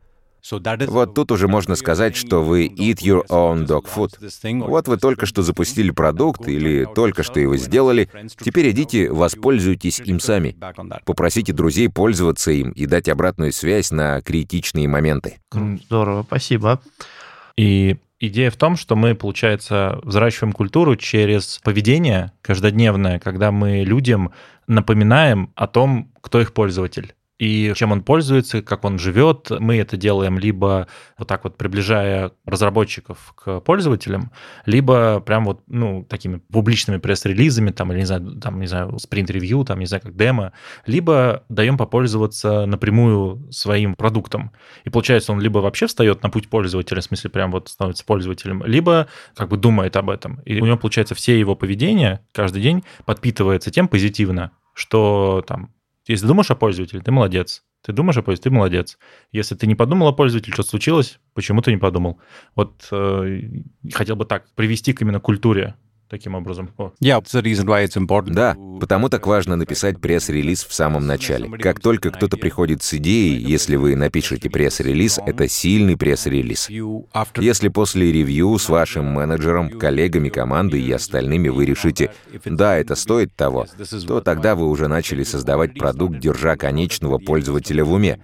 Вот 0.88 1.14
тут 1.14 1.32
уже 1.32 1.48
можно 1.48 1.76
сказать, 1.76 2.16
что 2.16 2.42
вы 2.42 2.66
eat 2.66 2.98
your 3.02 3.26
own 3.28 3.66
dog 3.66 3.86
food. 3.94 4.66
Вот 4.66 4.88
вы 4.88 4.96
только 4.96 5.26
что 5.26 5.42
запустили 5.42 5.90
продукт 5.90 6.48
или 6.48 6.86
только 6.94 7.22
что 7.22 7.40
его 7.40 7.56
сделали, 7.56 8.08
теперь 8.38 8.70
идите, 8.70 9.10
воспользуйтесь 9.10 10.00
им 10.00 10.20
сами. 10.20 10.56
Попросите 11.04 11.52
друзей 11.52 11.88
пользоваться 11.88 12.50
им 12.50 12.70
и 12.70 12.86
дать 12.86 13.08
обратную 13.08 13.52
связь 13.52 13.90
на 13.90 14.20
критичные 14.20 14.88
моменты. 14.88 15.38
Здорово, 15.52 16.22
спасибо. 16.22 16.80
И 17.56 17.96
идея 18.18 18.50
в 18.50 18.56
том, 18.56 18.76
что 18.76 18.96
мы, 18.96 19.14
получается, 19.14 19.98
взращиваем 20.02 20.52
культуру 20.52 20.96
через 20.96 21.58
поведение 21.62 22.32
каждодневное, 22.42 23.18
когда 23.18 23.50
мы 23.50 23.82
людям 23.82 24.32
напоминаем 24.66 25.50
о 25.54 25.66
том, 25.66 26.10
кто 26.20 26.40
их 26.40 26.52
пользователь 26.52 27.14
и 27.40 27.72
чем 27.74 27.90
он 27.90 28.02
пользуется, 28.02 28.60
как 28.60 28.84
он 28.84 28.98
живет. 28.98 29.50
Мы 29.50 29.78
это 29.78 29.96
делаем 29.96 30.38
либо 30.38 30.88
вот 31.16 31.26
так 31.26 31.42
вот 31.44 31.56
приближая 31.56 32.32
разработчиков 32.44 33.32
к 33.34 33.60
пользователям, 33.60 34.30
либо 34.66 35.20
прям 35.20 35.46
вот, 35.46 35.62
ну, 35.66 36.04
такими 36.04 36.36
публичными 36.52 36.98
пресс-релизами, 36.98 37.70
там, 37.70 37.92
или, 37.92 38.00
не 38.00 38.04
знаю, 38.04 38.38
там, 38.38 38.60
не 38.60 38.66
знаю, 38.66 38.98
спринт-ревью, 38.98 39.64
там, 39.64 39.78
не 39.78 39.86
знаю, 39.86 40.02
как 40.02 40.14
демо, 40.16 40.52
либо 40.84 41.44
даем 41.48 41.78
попользоваться 41.78 42.66
напрямую 42.66 43.50
своим 43.50 43.94
продуктом. 43.94 44.52
И 44.84 44.90
получается, 44.90 45.32
он 45.32 45.40
либо 45.40 45.60
вообще 45.60 45.86
встает 45.86 46.22
на 46.22 46.28
путь 46.28 46.50
пользователя, 46.50 47.00
в 47.00 47.04
смысле, 47.04 47.30
прям 47.30 47.52
вот 47.52 47.70
становится 47.70 48.04
пользователем, 48.04 48.62
либо 48.66 49.08
как 49.34 49.48
бы 49.48 49.56
думает 49.56 49.96
об 49.96 50.10
этом. 50.10 50.40
И 50.44 50.60
у 50.60 50.66
него, 50.66 50.76
получается, 50.76 51.14
все 51.14 51.40
его 51.40 51.56
поведение 51.56 52.20
каждый 52.32 52.60
день 52.60 52.84
подпитывается 53.06 53.70
тем 53.70 53.88
позитивно, 53.88 54.50
что 54.74 55.42
там 55.46 55.70
если 56.06 56.26
думаешь 56.26 56.50
о 56.50 56.56
пользователе, 56.56 57.02
ты 57.02 57.10
молодец. 57.12 57.64
Ты 57.82 57.92
думаешь 57.92 58.16
о 58.16 58.22
пользователе, 58.22 58.50
ты 58.50 58.56
молодец. 58.56 58.98
Если 59.32 59.54
ты 59.54 59.66
не 59.66 59.74
подумал 59.74 60.08
о 60.08 60.12
пользователе, 60.12 60.52
что 60.52 60.62
случилось, 60.62 61.18
почему 61.34 61.62
ты 61.62 61.70
не 61.70 61.78
подумал? 61.78 62.20
Вот 62.54 62.86
э, 62.90 63.40
хотел 63.92 64.16
бы 64.16 64.24
так 64.24 64.50
привести 64.54 64.92
к 64.92 65.02
именно 65.02 65.20
культуре 65.20 65.76
таким 66.10 66.34
образом. 66.34 66.70
Да, 68.34 68.56
потому 68.80 69.08
так 69.08 69.26
важно 69.26 69.56
написать 69.56 70.00
пресс-релиз 70.00 70.64
в 70.64 70.74
самом 70.74 71.06
начале. 71.06 71.48
Как 71.58 71.80
только 71.80 72.10
кто-то 72.10 72.36
приходит 72.36 72.82
с 72.82 72.94
идеей, 72.94 73.36
если 73.38 73.76
вы 73.76 73.94
напишете 73.96 74.50
пресс-релиз, 74.50 75.20
это 75.24 75.48
сильный 75.48 75.96
пресс-релиз. 75.96 76.68
Если 77.36 77.68
после 77.68 78.12
ревью 78.12 78.58
с 78.58 78.68
вашим 78.68 79.06
менеджером, 79.06 79.70
коллегами 79.70 80.28
команды 80.28 80.80
и 80.80 80.90
остальными 80.90 81.48
вы 81.48 81.64
решите, 81.64 82.12
да, 82.44 82.76
это 82.76 82.96
стоит 82.96 83.34
того, 83.36 83.66
то 84.06 84.20
тогда 84.20 84.56
вы 84.56 84.68
уже 84.68 84.88
начали 84.88 85.22
создавать 85.22 85.74
продукт, 85.74 86.18
держа 86.18 86.56
конечного 86.56 87.18
пользователя 87.18 87.84
в 87.84 87.92
уме. 87.92 88.20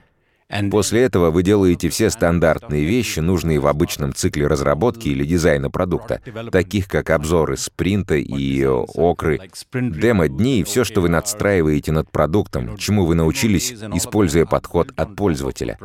После 0.70 1.02
этого 1.02 1.30
вы 1.30 1.42
делаете 1.42 1.88
все 1.88 2.08
стандартные 2.08 2.84
вещи, 2.84 3.18
нужные 3.20 3.58
в 3.58 3.66
обычном 3.66 4.14
цикле 4.14 4.46
разработки 4.46 5.08
или 5.08 5.24
дизайна 5.24 5.70
продукта, 5.70 6.20
таких 6.52 6.88
как 6.88 7.10
обзоры 7.10 7.56
спринта 7.56 8.14
и 8.14 8.64
окры, 8.64 9.40
демо-дни 9.72 10.60
и 10.60 10.64
все, 10.64 10.84
что 10.84 11.00
вы 11.00 11.08
надстраиваете 11.08 11.92
над 11.92 12.10
продуктом, 12.10 12.76
чему 12.76 13.06
вы 13.06 13.14
научились, 13.14 13.72
используя 13.72 14.46
подход 14.46 14.92
от 14.96 15.16
пользователя. 15.16 15.78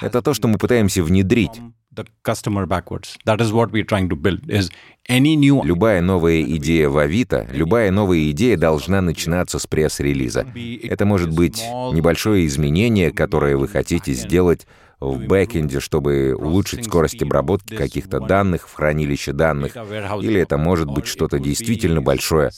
Это 0.00 0.22
то, 0.22 0.34
что 0.34 0.48
мы 0.48 0.58
пытаемся 0.58 1.02
внедрить. 1.02 1.60
From 1.94 2.04
the 2.04 2.10
customer 2.22 2.66
backwards. 2.66 3.16
That 3.24 3.40
is 3.40 3.52
what 3.52 3.72
we're 3.72 3.84
trying 3.84 4.08
to 4.10 4.16
build. 4.16 4.48
Is 4.48 4.70
any 5.08 5.36
new 5.36 5.62
Любая 5.64 6.00
новая 6.00 6.42
идея 6.42 6.88
в 6.88 6.98
Авито, 6.98 7.46
любая 7.52 7.90
новая 7.90 8.30
идея 8.30 8.56
должна 8.56 9.00
начинаться 9.00 9.58
с 9.58 9.66
пресс-релиза. 9.66 10.46
Это 10.82 11.04
может 11.04 11.30
быть 11.30 11.62
небольшое 11.92 12.46
изменение, 12.46 13.10
которое 13.10 13.56
вы 13.56 13.68
хотите 13.68 14.12
сделать 14.12 14.66
в 15.00 15.26
бэкэнде, 15.26 15.80
чтобы 15.80 16.34
улучшить 16.34 16.84
скорость 16.84 17.22
обработки 17.22 17.74
каких-то 17.74 18.20
данных 18.20 18.68
в 18.68 18.74
хранилище 18.74 19.32
данных. 19.32 19.74
Или 19.74 20.40
это 20.40 20.58
может 20.58 20.90
быть 20.90 21.06
что-то 21.06 21.38
действительно 21.38 22.02
большое. 22.02 22.50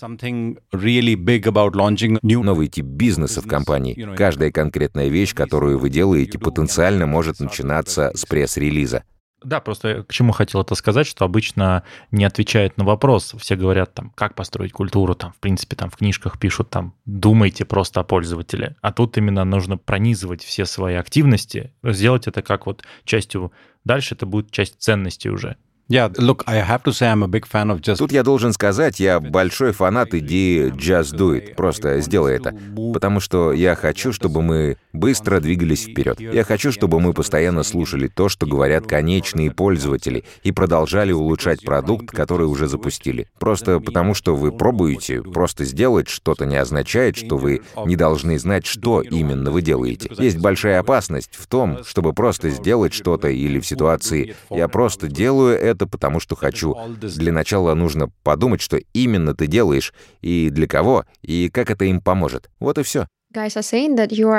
Новый 2.23 2.69
тип 2.69 2.85
бизнеса 2.85 3.41
в 3.41 3.47
компании. 3.47 4.15
Каждая 4.17 4.51
конкретная 4.51 5.09
вещь, 5.09 5.35
которую 5.35 5.79
вы 5.79 5.89
делаете, 5.89 6.39
потенциально 6.39 7.07
может 7.07 7.39
начинаться 7.39 8.11
с 8.15 8.25
пресс-релиза. 8.25 9.05
Да, 9.45 9.61
просто 9.61 10.05
к 10.05 10.13
чему 10.13 10.33
хотел 10.33 10.61
это 10.63 10.75
сказать, 10.75 11.07
что 11.07 11.25
обычно 11.25 11.83
не 12.11 12.25
отвечают 12.25 12.77
на 12.77 12.85
вопрос. 12.85 13.35
Все 13.39 13.57
говорят 13.57 13.95
там, 13.95 14.11
как 14.11 14.35
построить 14.35 14.73
культуру, 14.73 15.15
там, 15.15 15.33
в 15.33 15.39
принципе, 15.39 15.77
там 15.77 15.91
в 15.91 15.97
книжках 15.97 16.39
пишут 16.39 16.71
там, 16.71 16.95
думайте 17.05 17.65
просто 17.65 18.01
о 18.01 18.05
пользователе. 18.05 18.77
А 18.81 18.93
тут 18.93 19.19
именно 19.19 19.45
нужно 19.45 19.77
пронизывать 19.77 20.43
все 20.43 20.65
свои 20.65 20.95
активности, 20.95 21.73
сделать 21.83 22.27
это 22.27 22.43
как 22.43 22.67
вот 22.67 22.85
частью, 23.05 23.53
дальше 23.85 24.15
это 24.15 24.27
будет 24.27 24.51
часть 24.51 24.81
ценностей 24.81 25.31
уже. 25.31 25.57
Yeah, 25.93 26.11
look, 26.17 26.43
I 26.47 26.55
have 26.55 26.83
to 26.85 26.93
say 26.95 27.11
I'm 27.13 27.23
a 27.23 27.29
big 27.29 27.45
fan 27.45 27.71
of 27.71 27.83
just 27.83 27.99
Тут 27.99 28.13
я 28.13 28.23
должен 28.23 28.55
сказать, 28.55 28.99
я 28.99 29.21
большой 29.21 29.73
фанат 29.73 30.15
идеи 30.15 30.73
«just 30.75 31.15
do 31.15 31.37
it», 31.37 31.55
просто 31.55 32.01
сделай 32.01 32.37
это. 32.37 32.55
Потому 32.95 33.21
что 33.21 33.53
я 33.53 33.75
хочу, 33.75 34.15
чтобы 34.15 34.41
мы 34.41 34.79
быстро 34.95 35.39
двигались 35.39 35.85
вперед. 35.85 36.19
Я 36.19 36.45
хочу, 36.45 36.73
чтобы 36.73 36.99
мы 36.99 37.13
постоянно 37.13 37.63
слушали 37.63 38.09
то, 38.09 38.31
что 38.31 38.47
говорят 38.47 38.87
конечные 38.87 39.51
пользователи, 39.51 40.25
и 40.43 40.51
продолжали 40.51 41.13
улучшать 41.13 41.63
продукт, 41.63 42.11
который 42.11 42.47
уже 42.47 42.69
запустили. 42.69 43.29
Просто 43.39 43.79
потому, 43.79 44.15
что 44.15 44.35
вы 44.35 44.51
пробуете, 44.51 45.21
просто 45.21 45.67
сделать 45.67 46.09
что-то 46.09 46.47
не 46.47 46.57
означает, 46.57 47.19
что 47.19 47.37
вы 47.37 47.61
не 47.85 47.97
должны 47.97 48.39
знать, 48.39 48.65
что 48.65 49.03
именно 49.03 49.51
вы 49.51 49.61
делаете. 49.61 50.11
Есть 50.17 50.39
большая 50.39 50.81
опасность 50.81 51.33
в 51.35 51.47
том, 51.47 51.85
чтобы 51.85 52.15
просто 52.15 52.49
сделать 52.49 52.95
что-то 52.95 53.29
или 53.29 53.61
в 53.61 53.67
ситуации 53.67 54.35
«я 54.49 54.69
просто 54.69 55.09
делаю 55.09 55.59
это, 55.59 55.82
потому 55.87 56.21
что 56.21 56.37
хочу». 56.37 56.77
Для 56.99 57.33
начала 57.33 57.75
нужно 57.75 58.11
подумать, 58.23 58.61
что 58.61 58.79
именно 58.93 59.35
ты 59.35 59.47
делаешь, 59.47 59.93
и 60.21 60.51
для 60.51 60.67
кого, 60.67 61.05
и 61.23 61.49
как 61.49 61.71
это 61.71 61.85
им 61.85 62.01
поможет. 62.01 62.51
Вот 62.59 62.79
и 62.79 62.83
все. 62.83 63.07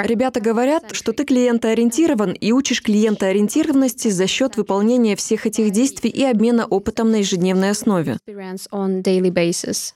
Ребята 0.04 0.40
говорят, 0.40 0.96
что 0.96 1.14
ты 1.14 1.26
клиентоориентирован 1.26 2.32
и 2.34 2.52
учишь 2.52 2.84
клиентоориентированности 2.84 4.10
за 4.10 4.28
счет 4.28 4.56
выполнения 4.56 5.16
всех 5.16 5.48
этих 5.48 5.72
действий 5.72 6.12
и 6.12 6.24
обмена 6.24 6.66
опытом 6.66 7.10
на 7.10 7.18
ежедневной 7.18 7.72
основе. 7.72 8.18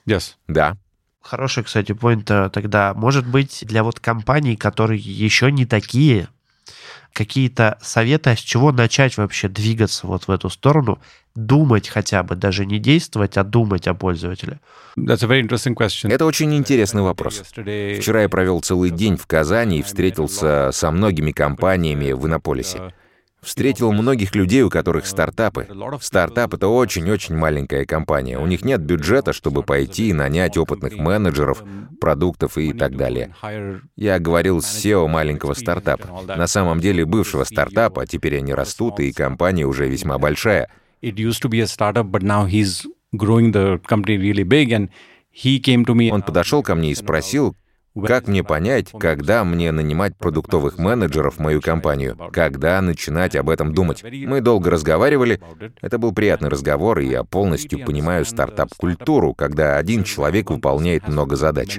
yes. 0.06 0.34
Да. 0.48 0.76
Хороший, 1.20 1.62
кстати, 1.62 1.92
поинт 1.92 2.26
тогда. 2.26 2.94
Может 2.94 3.26
быть, 3.26 3.60
для 3.62 3.84
вот 3.84 4.00
компаний, 4.00 4.56
которые 4.56 5.00
еще 5.00 5.52
не 5.52 5.66
такие, 5.66 6.28
какие-то 7.18 7.78
советы, 7.82 8.30
а 8.30 8.36
с 8.36 8.38
чего 8.38 8.70
начать 8.70 9.16
вообще 9.16 9.48
двигаться 9.48 10.06
вот 10.06 10.28
в 10.28 10.30
эту 10.30 10.48
сторону, 10.50 11.00
думать 11.34 11.88
хотя 11.88 12.22
бы, 12.22 12.36
даже 12.36 12.64
не 12.64 12.78
действовать, 12.78 13.36
а 13.36 13.42
думать 13.42 13.88
о 13.88 13.94
пользователе. 13.94 14.60
That's 14.96 15.24
a 15.24 15.26
very 15.26 15.42
interesting 15.42 15.74
question. 15.74 16.12
Это 16.12 16.24
очень 16.26 16.54
интересный 16.54 17.02
вопрос. 17.02 17.42
Вчера 17.42 18.22
я 18.22 18.28
провел 18.28 18.60
целый 18.60 18.90
день 18.90 19.16
в 19.16 19.26
Казани 19.26 19.80
и 19.80 19.82
встретился 19.82 20.70
со 20.72 20.92
многими 20.92 21.32
компаниями 21.32 22.12
в 22.12 22.24
Иннополисе. 22.24 22.94
Встретил 23.40 23.92
многих 23.92 24.34
людей, 24.34 24.62
у 24.62 24.70
которых 24.70 25.06
стартапы. 25.06 25.68
Стартап— 26.00 26.54
это 26.54 26.68
очень-очень 26.68 27.36
маленькая 27.36 27.84
компания. 27.84 28.38
У 28.38 28.46
них 28.46 28.64
нет 28.64 28.80
бюджета, 28.80 29.32
чтобы 29.32 29.62
пойти 29.62 30.08
и 30.08 30.12
нанять 30.12 30.56
опытных 30.56 30.96
менеджеров, 30.96 31.62
продуктов 32.00 32.58
и 32.58 32.72
так 32.72 32.96
далее. 32.96 33.34
Я 33.96 34.18
говорил 34.18 34.60
с 34.60 34.84
SEO 34.84 35.06
маленького 35.06 35.54
стартапа. 35.54 36.08
На 36.26 36.46
самом 36.48 36.80
деле 36.80 37.04
бывшего 37.04 37.44
стартапа, 37.44 38.02
а 38.02 38.06
теперь 38.06 38.38
они 38.38 38.52
растут, 38.54 38.98
и 39.00 39.12
компания 39.12 39.64
уже 39.64 39.88
весьма 39.88 40.18
большая. 40.18 40.68
Он 46.12 46.22
подошел 46.22 46.64
ко 46.64 46.74
мне 46.74 46.90
и 46.90 46.94
спросил, 46.96 47.56
как 48.06 48.28
мне 48.28 48.44
понять, 48.44 48.92
когда 48.98 49.44
мне 49.44 49.72
нанимать 49.72 50.16
продуктовых 50.16 50.78
менеджеров 50.78 51.36
в 51.36 51.38
мою 51.40 51.60
компанию? 51.60 52.16
Когда 52.32 52.80
начинать 52.80 53.34
об 53.34 53.50
этом 53.50 53.74
думать? 53.74 54.04
Мы 54.04 54.40
долго 54.40 54.70
разговаривали. 54.70 55.40
Это 55.80 55.98
был 55.98 56.12
приятный 56.12 56.48
разговор, 56.48 57.00
и 57.00 57.08
я 57.08 57.24
полностью 57.24 57.84
понимаю 57.84 58.24
стартап-культуру, 58.24 59.34
когда 59.34 59.76
один 59.76 60.04
человек 60.04 60.50
выполняет 60.50 61.08
много 61.08 61.36
задач. 61.36 61.78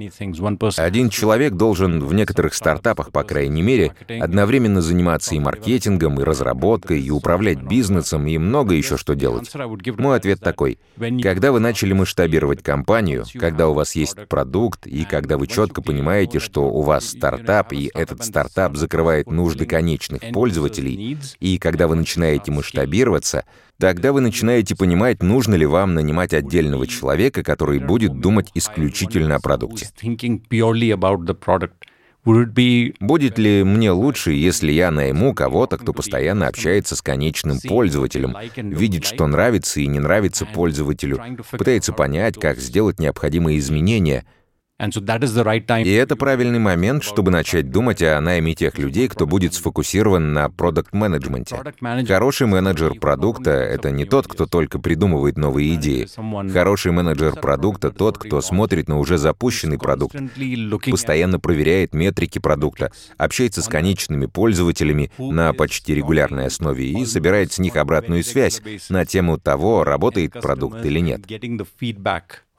Один 0.78 1.10
человек 1.10 1.54
должен 1.54 2.04
в 2.04 2.14
некоторых 2.14 2.54
стартапах, 2.54 3.12
по 3.12 3.24
крайней 3.24 3.62
мере, 3.62 3.94
одновременно 4.08 4.82
заниматься 4.82 5.36
и 5.36 5.40
маркетингом, 5.40 6.20
и 6.20 6.24
разработкой, 6.24 7.02
и 7.02 7.12
управлять 7.12 7.62
бизнесом, 7.62 8.28
и 8.28 8.38
много 8.38 8.76
еще 8.76 8.98
что 8.98 9.16
делать. 9.16 9.52
Мой 9.98 10.18
ответ 10.18 10.40
такой. 10.42 10.80
Когда 11.22 11.52
вы 11.52 11.60
начали 11.60 11.94
масштабировать 11.94 12.64
компанию, 12.64 13.26
когда 13.40 13.70
у 13.70 13.74
вас 13.74 13.96
есть 13.96 14.28
продукт, 14.28 14.86
и 14.86 15.06
когда 15.06 15.38
вы 15.38 15.48
четко 15.48 15.82
понимаете, 15.82 15.99
понимаете, 16.00 16.40
что 16.40 16.70
у 16.70 16.82
вас 16.82 17.10
стартап, 17.10 17.74
и 17.74 17.92
этот 17.94 18.24
стартап 18.24 18.78
закрывает 18.78 19.30
нужды 19.30 19.66
конечных 19.66 20.22
пользователей, 20.32 21.18
и 21.42 21.58
когда 21.58 21.88
вы 21.88 21.96
начинаете 21.98 22.54
масштабироваться, 22.54 23.44
тогда 23.78 24.14
вы 24.14 24.22
начинаете 24.22 24.78
понимать, 24.78 25.22
нужно 25.22 25.56
ли 25.56 25.66
вам 25.66 25.96
нанимать 25.96 26.34
отдельного 26.34 26.88
человека, 26.88 27.44
который 27.44 27.80
будет 27.80 28.22
думать 28.22 28.50
исключительно 28.54 29.36
о 29.36 29.40
продукте. 29.42 29.90
Будет 33.00 33.38
ли 33.38 33.64
мне 33.64 33.92
лучше, 33.92 34.32
если 34.32 34.72
я 34.72 34.92
найму 34.92 35.34
кого-то, 35.34 35.78
кто 35.78 35.92
постоянно 35.92 36.48
общается 36.48 36.96
с 36.96 37.02
конечным 37.02 37.60
пользователем, 37.60 38.38
видит, 38.56 39.04
что 39.04 39.28
нравится 39.28 39.82
и 39.82 39.88
не 39.88 40.00
нравится 40.00 40.46
пользователю, 40.46 41.22
пытается 41.52 41.92
понять, 41.92 42.36
как 42.40 42.60
сделать 42.60 43.00
необходимые 43.00 43.60
изменения— 43.60 44.24
и 44.80 45.92
это 45.92 46.16
правильный 46.16 46.60
момент, 46.60 47.04
чтобы 47.04 47.32
начать 47.32 47.70
думать 47.70 48.02
о 48.02 48.20
найме 48.22 48.56
тех 48.56 48.78
людей, 48.78 49.10
кто 49.10 49.28
будет 49.28 49.54
сфокусирован 49.54 50.32
на 50.32 50.50
продукт-менеджменте. 50.50 51.58
Хороший 52.08 52.48
менеджер 52.48 52.96
продукта— 52.96 53.52
это 53.52 53.92
не 53.92 54.06
тот, 54.06 54.28
кто 54.28 54.46
только 54.46 54.80
придумывает 54.80 55.38
новые 55.38 55.76
идеи. 55.76 56.08
Хороший 56.52 56.94
менеджер 56.94 57.36
продукта— 57.36 57.92
тот, 57.92 58.18
кто 58.18 58.40
смотрит 58.40 58.88
на 58.88 59.00
уже 59.00 59.18
запущенный 59.18 59.78
продукт, 59.78 60.16
постоянно 60.90 61.40
проверяет 61.40 61.94
метрики 61.94 62.40
продукта, 62.40 62.92
общается 63.18 63.62
с 63.62 63.68
конечными 63.68 64.28
пользователями 64.28 65.12
на 65.18 65.52
почти 65.52 65.94
регулярной 65.94 66.46
основе 66.48 66.88
и 66.88 67.06
собирает 67.06 67.52
с 67.52 67.60
них 67.60 67.76
обратную 67.76 68.24
связь 68.24 68.62
на 68.90 69.06
тему 69.06 69.38
того, 69.38 69.84
работает 69.84 70.34
продукт 70.34 70.86
или 70.86 71.00
нет 71.00 71.22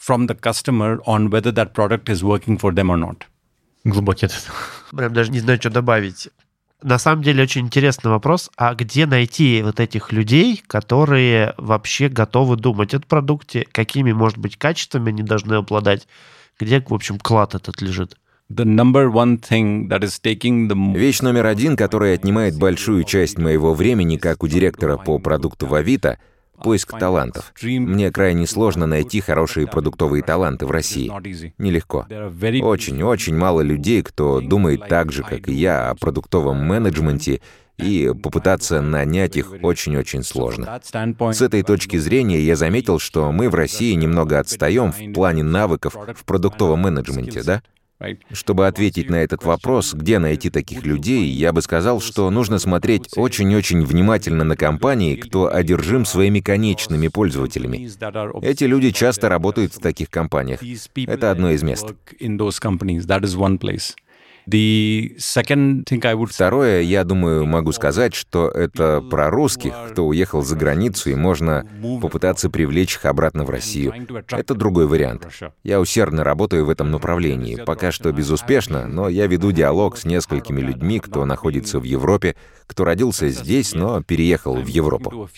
from 0.01 0.27
the 0.27 0.35
customer 0.35 1.01
on 1.07 1.31
whether 1.31 1.53
that 1.53 1.75
product 1.75 2.09
is 2.09 2.25
working 2.25 2.59
for 2.59 2.73
them 2.73 2.91
or 2.91 2.97
not. 2.97 3.27
Глубокий 3.85 4.27
ответ. 4.27 4.45
Прям 4.91 5.13
даже 5.13 5.31
не 5.31 5.41
знаю, 5.41 5.59
что 5.61 5.71
добавить. 5.71 6.29
На 6.83 6.99
самом 6.99 7.23
деле 7.23 7.43
очень 7.43 7.67
интересный 7.67 8.11
вопрос, 8.11 8.51
а 8.57 8.75
где 8.75 9.05
найти 9.05 9.61
вот 9.63 9.81
этих 9.81 10.13
людей, 10.13 10.63
которые 10.67 11.53
вообще 11.59 12.09
готовы 12.09 12.57
думать 12.57 12.95
о 12.95 13.01
продукте, 13.01 13.67
какими, 13.71 14.13
может 14.13 14.39
быть, 14.39 14.57
качествами 14.57 15.11
они 15.11 15.23
должны 15.23 15.55
обладать, 15.55 16.09
где, 16.59 16.81
в 16.81 16.95
общем, 16.95 17.19
клад 17.19 17.55
этот 17.55 17.83
лежит? 17.83 18.17
The 18.51 18.65
number 18.65 19.13
one 19.13 19.39
thing 19.39 19.89
that 19.89 20.01
is 20.01 20.19
taking 20.21 20.69
the... 20.69 20.97
Вещь 20.97 21.21
номер 21.21 21.47
один, 21.47 21.77
которая 21.77 22.15
отнимает 22.15 22.59
большую 22.59 23.05
часть 23.05 23.39
моего 23.39 23.75
времени, 23.75 24.17
как 24.17 24.43
у 24.43 24.49
директора 24.49 24.97
по 24.97 25.19
продукту 25.19 25.67
в 25.67 25.75
Авито, 25.75 26.19
Поиск 26.63 26.99
талантов. 26.99 27.53
Мне 27.63 28.11
крайне 28.11 28.47
сложно 28.47 28.87
найти 28.87 29.21
хорошие 29.21 29.67
продуктовые 29.67 30.23
таланты 30.23 30.67
в 30.67 30.71
России. 30.71 31.11
Нелегко. 31.59 32.07
Очень-очень 32.63 33.37
мало 33.37 33.61
людей, 33.61 34.03
кто 34.03 34.41
думает 34.41 34.89
так 34.89 35.13
же, 35.13 35.23
как 35.23 35.49
и 35.49 35.53
я, 35.53 35.91
о 35.91 35.95
продуктовом 35.95 36.65
менеджменте, 36.65 37.41
и 37.79 38.13
попытаться 38.23 38.81
нанять 38.81 39.37
их 39.37 39.55
очень-очень 39.63 40.23
сложно. 40.23 40.81
С 41.33 41.43
этой 41.43 41.63
точки 41.63 41.97
зрения 41.97 42.41
я 42.41 42.57
заметил, 42.57 42.99
что 42.99 43.33
мы 43.33 43.49
в 43.49 43.55
России 43.55 43.95
немного 43.95 44.39
отстаем 44.39 44.93
в 44.93 45.13
плане 45.13 45.43
навыков 45.43 45.97
в 46.15 46.25
продуктовом 46.25 46.81
менеджменте, 46.81 47.43
да? 47.43 47.63
Чтобы 48.33 48.67
ответить 48.67 49.11
на 49.11 49.17
этот 49.17 49.45
вопрос, 49.45 49.95
где 49.95 50.19
найти 50.19 50.51
таких 50.51 50.85
людей, 50.85 51.27
я 51.27 51.53
бы 51.53 51.61
сказал, 51.61 52.01
что 52.01 52.31
нужно 52.31 52.59
смотреть 52.59 53.11
очень-очень 53.17 53.85
внимательно 53.85 54.45
на 54.45 54.57
компании, 54.57 55.17
кто 55.17 55.53
одержим 55.53 56.05
своими 56.05 56.41
конечными 56.41 57.09
пользователями. 57.09 57.91
Эти 58.43 58.65
люди 58.65 58.91
часто 58.91 59.29
работают 59.29 59.75
в 59.75 59.81
таких 59.81 60.09
компаниях. 60.11 60.61
Это 61.07 61.31
одно 61.31 61.51
из 61.51 61.63
мест. 61.63 61.95
Второе, 66.35 66.83
я 66.83 67.05
думаю, 67.05 67.47
могу 67.47 67.73
сказать, 67.73 68.15
что 68.15 68.49
это 68.49 69.01
про 69.01 69.31
русских, 69.31 69.73
кто 69.91 70.07
уехал 70.07 70.43
за 70.43 70.57
границу, 70.57 71.11
и 71.11 71.15
можно 71.15 71.67
попытаться 72.01 72.51
привлечь 72.51 72.97
их 72.97 73.05
обратно 73.05 73.45
в 73.45 73.51
Россию. 73.51 73.95
Это 74.31 74.55
другой 74.55 74.87
вариант. 74.87 75.29
Я 75.63 75.81
усердно 75.81 76.25
работаю 76.25 76.65
в 76.65 76.71
этом 76.71 76.91
направлении. 76.91 77.63
Пока 77.65 77.93
что 77.93 78.13
безуспешно, 78.13 78.87
но 78.87 79.09
я 79.09 79.27
веду 79.27 79.53
диалог 79.53 79.97
с 79.97 80.05
несколькими 80.05 80.61
людьми, 80.61 80.99
кто 80.99 81.25
находится 81.25 81.79
в 81.79 81.85
Европе, 81.85 82.37
кто 82.67 82.85
родился 82.85 83.29
здесь, 83.29 83.75
но 83.75 84.03
переехал 84.03 84.57
в 84.57 84.67
Европу. 84.67 85.29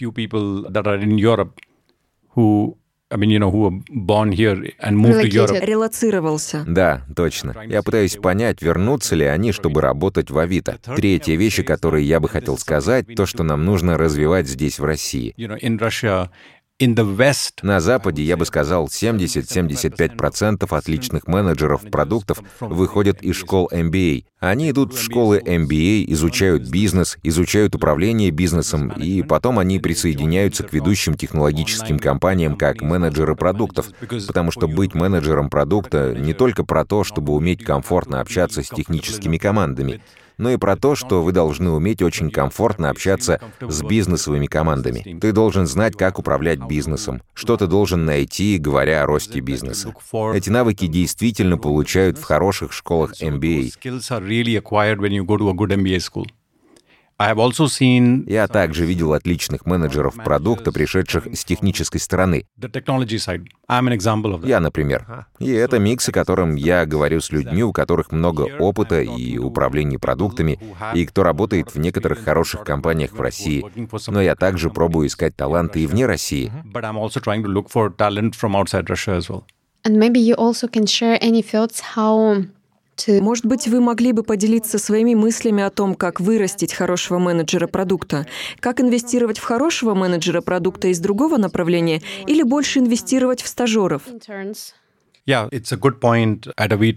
I 3.12 3.16
mean, 3.16 3.30
you 3.30 3.38
know, 3.38 3.50
who 3.50 3.58
were 3.58 3.82
born 3.90 4.32
here 4.32 4.56
and 4.80 4.96
moved 4.96 5.20
to 5.20 5.28
Europe. 5.28 5.60
Релацировался. 5.62 6.64
Да, 6.66 7.02
точно. 7.14 7.54
Я 7.68 7.82
пытаюсь 7.82 8.16
понять, 8.16 8.62
вернутся 8.62 9.14
ли 9.14 9.26
они, 9.26 9.52
чтобы 9.52 9.82
работать 9.82 10.30
в 10.30 10.38
Авито. 10.38 10.78
Третья 10.96 11.36
вещь, 11.36 11.62
которую 11.64 12.04
я 12.04 12.20
бы 12.20 12.28
хотел 12.28 12.56
сказать, 12.56 13.14
то, 13.14 13.26
что 13.26 13.42
нам 13.42 13.64
нужно 13.64 13.98
развивать 13.98 14.48
здесь, 14.48 14.78
в 14.78 14.84
России. 14.84 15.34
На 17.62 17.80
Западе, 17.80 18.24
я 18.24 18.36
бы 18.36 18.44
сказал, 18.44 18.88
70-75% 18.88 20.66
отличных 20.76 21.28
менеджеров 21.28 21.82
продуктов 21.82 22.42
выходят 22.58 23.22
из 23.22 23.36
школ 23.36 23.68
MBA. 23.72 24.24
Они 24.40 24.70
идут 24.70 24.92
в 24.92 25.00
школы 25.00 25.38
MBA, 25.38 26.06
изучают 26.08 26.68
бизнес, 26.68 27.18
изучают 27.22 27.76
управление 27.76 28.32
бизнесом, 28.32 28.88
и 28.88 29.22
потом 29.22 29.60
они 29.60 29.78
присоединяются 29.78 30.64
к 30.64 30.72
ведущим 30.72 31.14
технологическим 31.14 32.00
компаниям 32.00 32.56
как 32.56 32.82
менеджеры 32.82 33.36
продуктов, 33.36 33.86
потому 34.26 34.50
что 34.50 34.66
быть 34.66 34.94
менеджером 34.94 35.50
продукта 35.50 36.16
не 36.18 36.34
только 36.34 36.64
про 36.64 36.84
то, 36.84 37.04
чтобы 37.04 37.32
уметь 37.32 37.62
комфортно 37.62 38.20
общаться 38.20 38.64
с 38.64 38.68
техническими 38.68 39.38
командами, 39.38 40.00
но 40.38 40.50
и 40.50 40.56
про 40.56 40.76
то, 40.76 40.94
что 40.94 41.22
вы 41.22 41.32
должны 41.32 41.70
уметь 41.70 42.02
очень 42.02 42.30
комфортно 42.30 42.90
общаться 42.90 43.40
с 43.60 43.82
бизнесовыми 43.82 44.46
командами. 44.46 45.18
Ты 45.20 45.32
должен 45.32 45.66
знать, 45.66 45.96
как 45.96 46.18
управлять 46.18 46.60
бизнесом, 46.60 47.22
что 47.34 47.56
ты 47.56 47.66
должен 47.66 48.04
найти, 48.04 48.58
говоря 48.58 49.02
о 49.02 49.06
росте 49.06 49.40
бизнеса. 49.40 49.94
Эти 50.34 50.50
навыки 50.50 50.86
действительно 50.86 51.58
получают 51.58 52.18
в 52.18 52.24
хороших 52.24 52.72
школах 52.72 53.20
MBA. 53.20 53.72
Я 58.26 58.48
также 58.48 58.84
видел 58.84 59.12
отличных 59.12 59.66
менеджеров 59.66 60.16
продукта, 60.16 60.72
пришедших 60.72 61.28
с 61.32 61.44
технической 61.44 62.00
стороны. 62.00 62.46
Я, 64.44 64.60
например. 64.60 65.26
И 65.38 65.50
это 65.50 65.78
микс, 65.78 66.08
о 66.08 66.12
котором 66.12 66.56
я 66.56 66.84
говорю 66.86 67.20
с 67.20 67.30
людьми, 67.30 67.62
у 67.62 67.72
которых 67.72 68.12
много 68.12 68.42
опыта 68.58 69.00
и 69.00 69.38
управления 69.38 69.98
продуктами, 69.98 70.58
и 70.94 71.06
кто 71.06 71.22
работает 71.22 71.74
в 71.74 71.78
некоторых 71.78 72.24
хороших 72.24 72.64
компаниях 72.64 73.12
в 73.12 73.20
России. 73.20 73.64
Но 74.08 74.20
я 74.20 74.34
также 74.34 74.70
пробую 74.70 75.06
искать 75.06 75.36
таланты 75.36 75.80
и 75.80 75.86
вне 75.86 76.06
России. 76.06 76.52
And 79.84 79.98
maybe 79.98 80.20
you 80.20 80.36
also 80.36 80.68
can 80.68 80.86
share 80.86 81.18
any 81.20 81.42
thoughts 81.42 81.80
how 81.96 82.44
может 83.08 83.46
быть, 83.46 83.68
вы 83.68 83.80
могли 83.80 84.12
бы 84.12 84.22
поделиться 84.22 84.78
своими 84.78 85.14
мыслями 85.14 85.62
о 85.62 85.70
том, 85.70 85.94
как 85.94 86.20
вырастить 86.20 86.72
хорошего 86.72 87.18
менеджера 87.18 87.66
продукта, 87.66 88.26
как 88.60 88.80
инвестировать 88.80 89.38
в 89.38 89.44
хорошего 89.44 89.94
менеджера 89.94 90.40
продукта 90.40 90.88
из 90.88 91.00
другого 91.00 91.36
направления 91.36 92.02
или 92.26 92.42
больше 92.42 92.80
инвестировать 92.80 93.42
в 93.42 93.48
стажеров? 93.48 94.02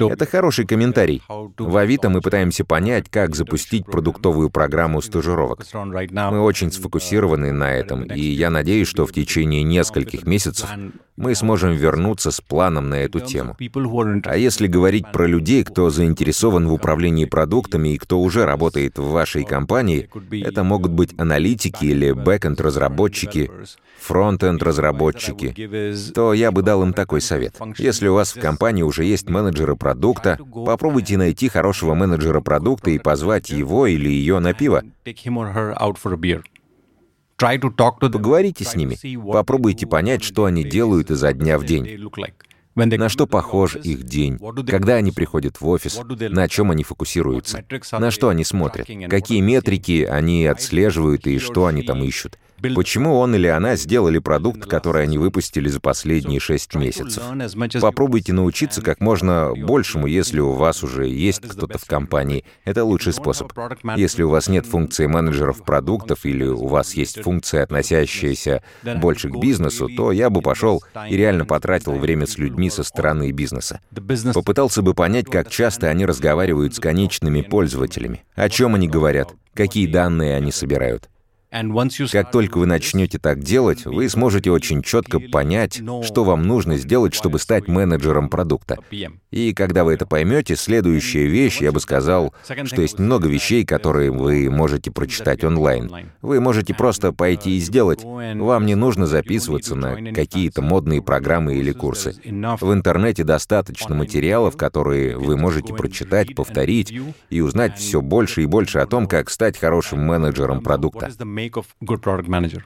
Это 0.09 0.25
хороший 0.25 0.65
комментарий. 0.65 1.21
В 1.27 1.77
Авито 1.77 2.09
мы 2.09 2.21
пытаемся 2.21 2.65
понять, 2.65 3.07
как 3.09 3.35
запустить 3.35 3.85
продуктовую 3.85 4.49
программу 4.49 5.01
стажировок. 5.01 5.63
Мы 5.73 6.41
очень 6.41 6.71
сфокусированы 6.71 7.51
на 7.51 7.73
этом, 7.73 8.03
и 8.03 8.21
я 8.21 8.49
надеюсь, 8.49 8.87
что 8.87 9.05
в 9.05 9.13
течение 9.13 9.61
нескольких 9.61 10.25
месяцев 10.25 10.69
мы 11.17 11.35
сможем 11.35 11.73
вернуться 11.73 12.31
с 12.31 12.41
планом 12.41 12.89
на 12.89 12.95
эту 12.95 13.19
тему. 13.19 13.55
А 14.25 14.37
если 14.37 14.67
говорить 14.67 15.11
про 15.11 15.27
людей, 15.27 15.63
кто 15.63 15.89
заинтересован 15.89 16.67
в 16.67 16.73
управлении 16.73 17.25
продуктами 17.25 17.89
и 17.89 17.97
кто 17.97 18.19
уже 18.19 18.45
работает 18.45 18.97
в 18.97 19.09
вашей 19.11 19.45
компании, 19.45 20.09
это 20.31 20.63
могут 20.63 20.91
быть 20.91 21.13
аналитики 21.17 21.85
или 21.85 22.11
бэкэнд-разработчики, 22.11 23.51
фронт-энд-разработчики, 23.99 25.53
то 26.13 26.33
я 26.33 26.51
бы 26.51 26.61
дал 26.61 26.83
им 26.83 26.93
такой 26.93 27.21
совет. 27.21 27.55
Если 27.77 28.07
у 28.07 28.14
вас 28.15 28.35
в 28.35 28.39
компании 28.39 28.83
уже 28.83 29.05
есть 29.05 29.29
менеджеры 29.29 29.75
продукта, 29.75 30.39
попробуйте 30.65 31.17
найти 31.17 31.47
хорошего 31.47 31.93
менеджера 31.93 32.41
продукта 32.41 32.89
и 32.89 32.97
позвать 32.97 33.49
его 33.49 33.87
или 33.87 34.09
ее 34.09 34.39
на 34.39 34.53
пиво. 34.53 34.83
Поговорите 37.37 38.63
с 38.63 38.75
ними, 38.75 38.97
попробуйте 39.31 39.85
понять, 39.85 40.23
что 40.23 40.45
они 40.45 40.63
делают 40.63 41.11
изо 41.11 41.33
дня 41.33 41.59
в 41.59 41.65
день. 41.65 42.09
На 42.75 43.09
что 43.09 43.25
похож 43.25 43.75
их 43.75 44.03
день? 44.03 44.37
Когда 44.67 44.95
они 44.95 45.11
приходят 45.11 45.61
в 45.61 45.67
офис? 45.67 45.99
На 46.29 46.47
чем 46.49 46.71
они 46.71 46.83
фокусируются? 46.83 47.63
На 47.93 48.11
что 48.11 48.29
они 48.29 48.43
смотрят? 48.43 48.87
Какие 49.09 49.41
метрики 49.41 50.03
они 50.03 50.45
отслеживают 50.45 51.27
и 51.27 51.39
что 51.39 51.65
они 51.67 51.83
там 51.83 52.03
ищут? 52.03 52.37
Почему 52.73 53.17
он 53.17 53.35
или 53.35 53.47
она 53.47 53.75
сделали 53.75 54.19
продукт, 54.19 54.65
который 54.65 55.03
они 55.03 55.17
выпустили 55.17 55.69
за 55.69 55.79
последние 55.79 56.39
шесть 56.39 56.75
месяцев. 56.75 57.23
Попробуйте 57.81 58.33
научиться 58.33 58.81
как 58.81 58.99
можно 58.99 59.53
большему, 59.55 60.07
если 60.07 60.39
у 60.39 60.53
вас 60.53 60.83
уже 60.83 61.07
есть 61.07 61.41
кто-то 61.41 61.77
в 61.77 61.85
компании. 61.85 62.45
Это 62.63 62.83
лучший 62.83 63.13
способ. 63.13 63.51
Если 63.95 64.23
у 64.23 64.29
вас 64.29 64.47
нет 64.47 64.65
функции 64.65 65.05
менеджеров 65.05 65.63
продуктов 65.63 66.25
или 66.25 66.45
у 66.45 66.67
вас 66.67 66.93
есть 66.93 67.21
функция, 67.21 67.63
относящаяся 67.63 68.63
больше 68.83 69.29
к 69.29 69.37
бизнесу, 69.37 69.89
то 69.89 70.11
я 70.11 70.29
бы 70.29 70.41
пошел 70.41 70.83
и 71.09 71.15
реально 71.15 71.45
потратил 71.45 71.93
время 71.93 72.25
с 72.25 72.37
людьми 72.37 72.69
со 72.69 72.83
стороны 72.83 73.31
бизнеса. 73.31 73.81
Попытался 74.33 74.81
бы 74.81 74.93
понять, 74.93 75.25
как 75.25 75.49
часто 75.49 75.87
они 75.87 76.05
разговаривают 76.05 76.75
с 76.75 76.79
конечными 76.79 77.41
пользователями, 77.41 78.23
о 78.35 78.49
чем 78.49 78.75
они 78.75 78.87
говорят, 78.87 79.33
какие 79.53 79.87
данные 79.87 80.35
они 80.35 80.51
собирают. 80.51 81.09
Как 82.11 82.31
только 82.31 82.57
вы 82.57 82.65
начнете 82.65 83.19
так 83.19 83.39
делать, 83.39 83.85
вы 83.85 84.09
сможете 84.09 84.51
очень 84.51 84.81
четко 84.81 85.19
понять, 85.19 85.81
что 86.03 86.23
вам 86.23 86.47
нужно 86.47 86.77
сделать, 86.77 87.13
чтобы 87.13 87.39
стать 87.39 87.67
менеджером 87.67 88.29
продукта. 88.29 88.77
И 89.35 89.53
когда 89.53 89.83
вы 89.83 89.95
это 89.95 90.05
поймете, 90.05 90.55
следующая 90.55 91.27
вещь, 91.27 91.59
я 91.59 91.73
бы 91.73 91.81
сказал, 91.81 92.33
что 92.63 92.81
есть 92.81 92.99
много 92.99 93.27
вещей, 93.27 93.65
которые 93.65 94.09
вы 94.09 94.49
можете 94.49 94.91
прочитать 94.91 95.43
онлайн. 95.43 95.91
Вы 96.21 96.39
можете 96.39 96.73
просто 96.73 97.11
пойти 97.11 97.57
и 97.57 97.59
сделать. 97.59 98.01
Вам 98.01 98.65
не 98.65 98.75
нужно 98.75 99.07
записываться 99.07 99.75
на 99.75 100.13
какие-то 100.13 100.61
модные 100.61 101.01
программы 101.01 101.55
или 101.55 101.73
курсы. 101.73 102.15
В 102.23 102.71
интернете 102.71 103.25
достаточно 103.25 103.93
материалов, 103.93 104.55
которые 104.55 105.17
вы 105.17 105.35
можете 105.35 105.73
прочитать, 105.73 106.33
повторить 106.33 106.93
и 107.29 107.41
узнать 107.41 107.77
все 107.77 107.99
больше 107.99 108.43
и 108.43 108.45
больше 108.45 108.79
о 108.79 108.87
том, 108.87 109.05
как 109.05 109.29
стать 109.29 109.57
хорошим 109.57 109.99
менеджером 109.99 110.61
продукта 110.61 111.11
make 111.19 111.55
of 111.55 111.65
good 111.83 112.01
product 112.01 112.29
manager. 112.29 112.63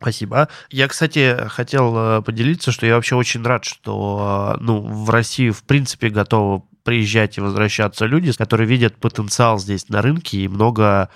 Спасибо. 0.00 0.48
Я, 0.70 0.86
кстати, 0.86 1.36
хотел 1.48 1.94
э, 1.96 2.22
поделиться, 2.22 2.70
что 2.70 2.86
я 2.86 2.94
вообще 2.94 3.16
очень 3.16 3.42
рад, 3.42 3.64
что 3.64 4.54
э, 4.54 4.62
ну, 4.62 4.80
в 4.80 5.10
Россию, 5.10 5.52
в 5.52 5.64
принципе, 5.64 6.08
готовы 6.08 6.62
приезжать 6.84 7.36
и 7.36 7.40
возвращаться 7.40 8.06
люди, 8.06 8.32
которые 8.32 8.68
видят 8.68 8.96
потенциал 8.96 9.58
здесь 9.58 9.88
на 9.88 10.00
рынке 10.00 10.38
и 10.38 10.48
много 10.48 11.10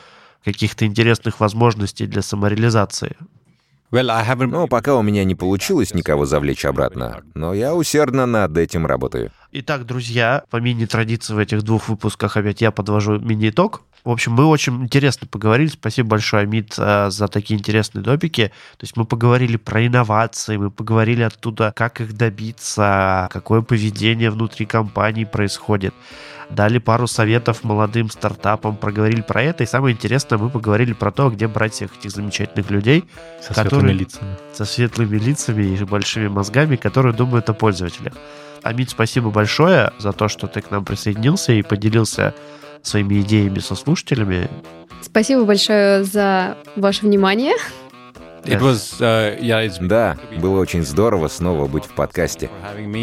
каких-то 0.45 0.85
интересных 0.85 1.39
возможностей 1.39 2.07
для 2.07 2.23
самореализации. 2.23 3.17
Ну, 4.51 4.69
пока 4.69 4.97
у 4.97 5.03
меня 5.03 5.23
не 5.23 5.35
получилось 5.35 5.95
никого 5.95 6.25
завлечь 6.25 6.65
обратно, 6.65 7.23
но 7.35 7.55
я 7.55 7.75
усердно 7.75 8.27
над 8.27 8.57
этим 8.57 8.87
работаю. 8.87 9.31
Итак, 9.55 9.85
друзья, 9.85 10.45
по 10.49 10.57
мини-традиции 10.57 11.35
в 11.35 11.39
этих 11.39 11.63
двух 11.63 11.91
выпусках 11.91 12.39
опять 12.39 12.63
я 12.63 12.71
подвожу 12.71 13.19
мини-итог. 13.19 13.83
В 14.03 14.09
общем, 14.09 14.33
мы 14.33 14.47
очень 14.47 14.83
интересно 14.83 15.29
поговорили. 15.31 15.69
Спасибо 15.69 16.09
большое, 16.09 16.45
Амит, 16.45 16.75
э, 16.79 17.11
за 17.11 17.29
такие 17.29 17.61
интересные 17.61 18.03
допики. 18.03 18.51
То 18.79 18.85
есть 18.85 18.97
мы 18.97 19.05
поговорили 19.05 19.59
про 19.59 19.87
инновации, 19.87 20.57
мы 20.57 20.71
поговорили 20.71 21.21
оттуда, 21.21 21.71
как 21.77 22.01
их 22.01 22.15
добиться, 22.15 23.29
какое 23.31 23.61
поведение 23.61 24.31
внутри 24.31 24.65
компании 24.65 25.25
происходит. 25.25 25.93
Дали 26.49 26.79
пару 26.79 27.07
советов 27.07 27.63
молодым 27.63 28.09
стартапам, 28.09 28.77
проговорили 28.77 29.21
про 29.21 29.43
это. 29.43 29.65
И 29.65 29.67
самое 29.67 29.95
интересное, 29.95 30.39
мы 30.39 30.49
поговорили 30.49 30.95
про 30.95 31.13
то, 31.13 31.29
где 31.29 31.47
брать 31.47 31.75
всех 31.75 31.95
этих 31.99 32.11
замечательных 32.11 32.71
людей. 32.71 33.05
Со 33.43 33.53
которые, 33.53 33.69
светлыми 33.69 33.93
лицами. 33.93 34.37
Со 34.55 34.65
светлыми 34.65 35.19
лицами 35.19 35.63
и 35.65 35.85
большими 35.85 36.29
мозгами, 36.29 36.77
которые 36.77 37.15
думают 37.15 37.51
о 37.51 37.53
пользователях. 37.53 38.15
Амит, 38.63 38.91
спасибо 38.91 39.31
большое 39.31 39.93
за 39.99 40.13
то, 40.13 40.29
что 40.29 40.47
ты 40.47 40.61
к 40.61 40.71
нам 40.71 40.85
присоединился 40.85 41.53
и 41.53 41.63
поделился 41.63 42.35
своими 42.83 43.21
идеями 43.21 43.59
со 43.59 43.75
слушателями. 43.75 44.49
Спасибо 45.03 45.45
большое 45.45 46.05
за 46.05 46.57
ваше 46.77 47.07
внимание. 47.07 47.55
It 48.45 48.61
was, 48.61 49.01
uh, 49.01 49.39
yeah, 49.41 49.87
да, 49.87 50.17
было 50.41 50.59
очень 50.59 50.83
здорово 50.83 51.29
снова 51.29 51.69
быть 51.69 51.85
в 51.85 51.95
подкасте. 51.95 52.51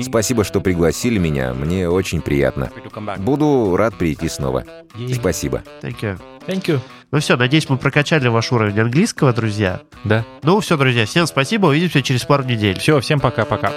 Спасибо, 0.04 0.44
что 0.44 0.60
пригласили 0.60 1.18
меня, 1.18 1.54
мне 1.54 1.88
очень 1.88 2.22
приятно. 2.22 2.72
Буду 3.18 3.76
рад 3.78 3.98
прийти 3.98 4.28
снова. 4.28 4.66
Спасибо. 5.14 5.64
Thank 5.82 6.02
you. 6.02 6.20
Thank 6.46 6.66
you. 6.66 6.82
Ну 7.12 7.20
все, 7.20 7.38
надеюсь, 7.38 7.68
мы 7.70 7.78
прокачали 7.78 8.28
ваш 8.28 8.52
уровень 8.52 8.80
английского, 8.80 9.34
друзья. 9.34 9.82
Да. 10.04 10.26
Ну 10.44 10.60
все, 10.60 10.78
друзья, 10.78 11.06
всем 11.06 11.26
спасибо, 11.26 11.68
увидимся 11.68 12.02
через 12.04 12.24
пару 12.24 12.44
недель. 12.44 12.78
Все, 12.80 13.00
всем 13.00 13.20
пока-пока. 13.20 13.72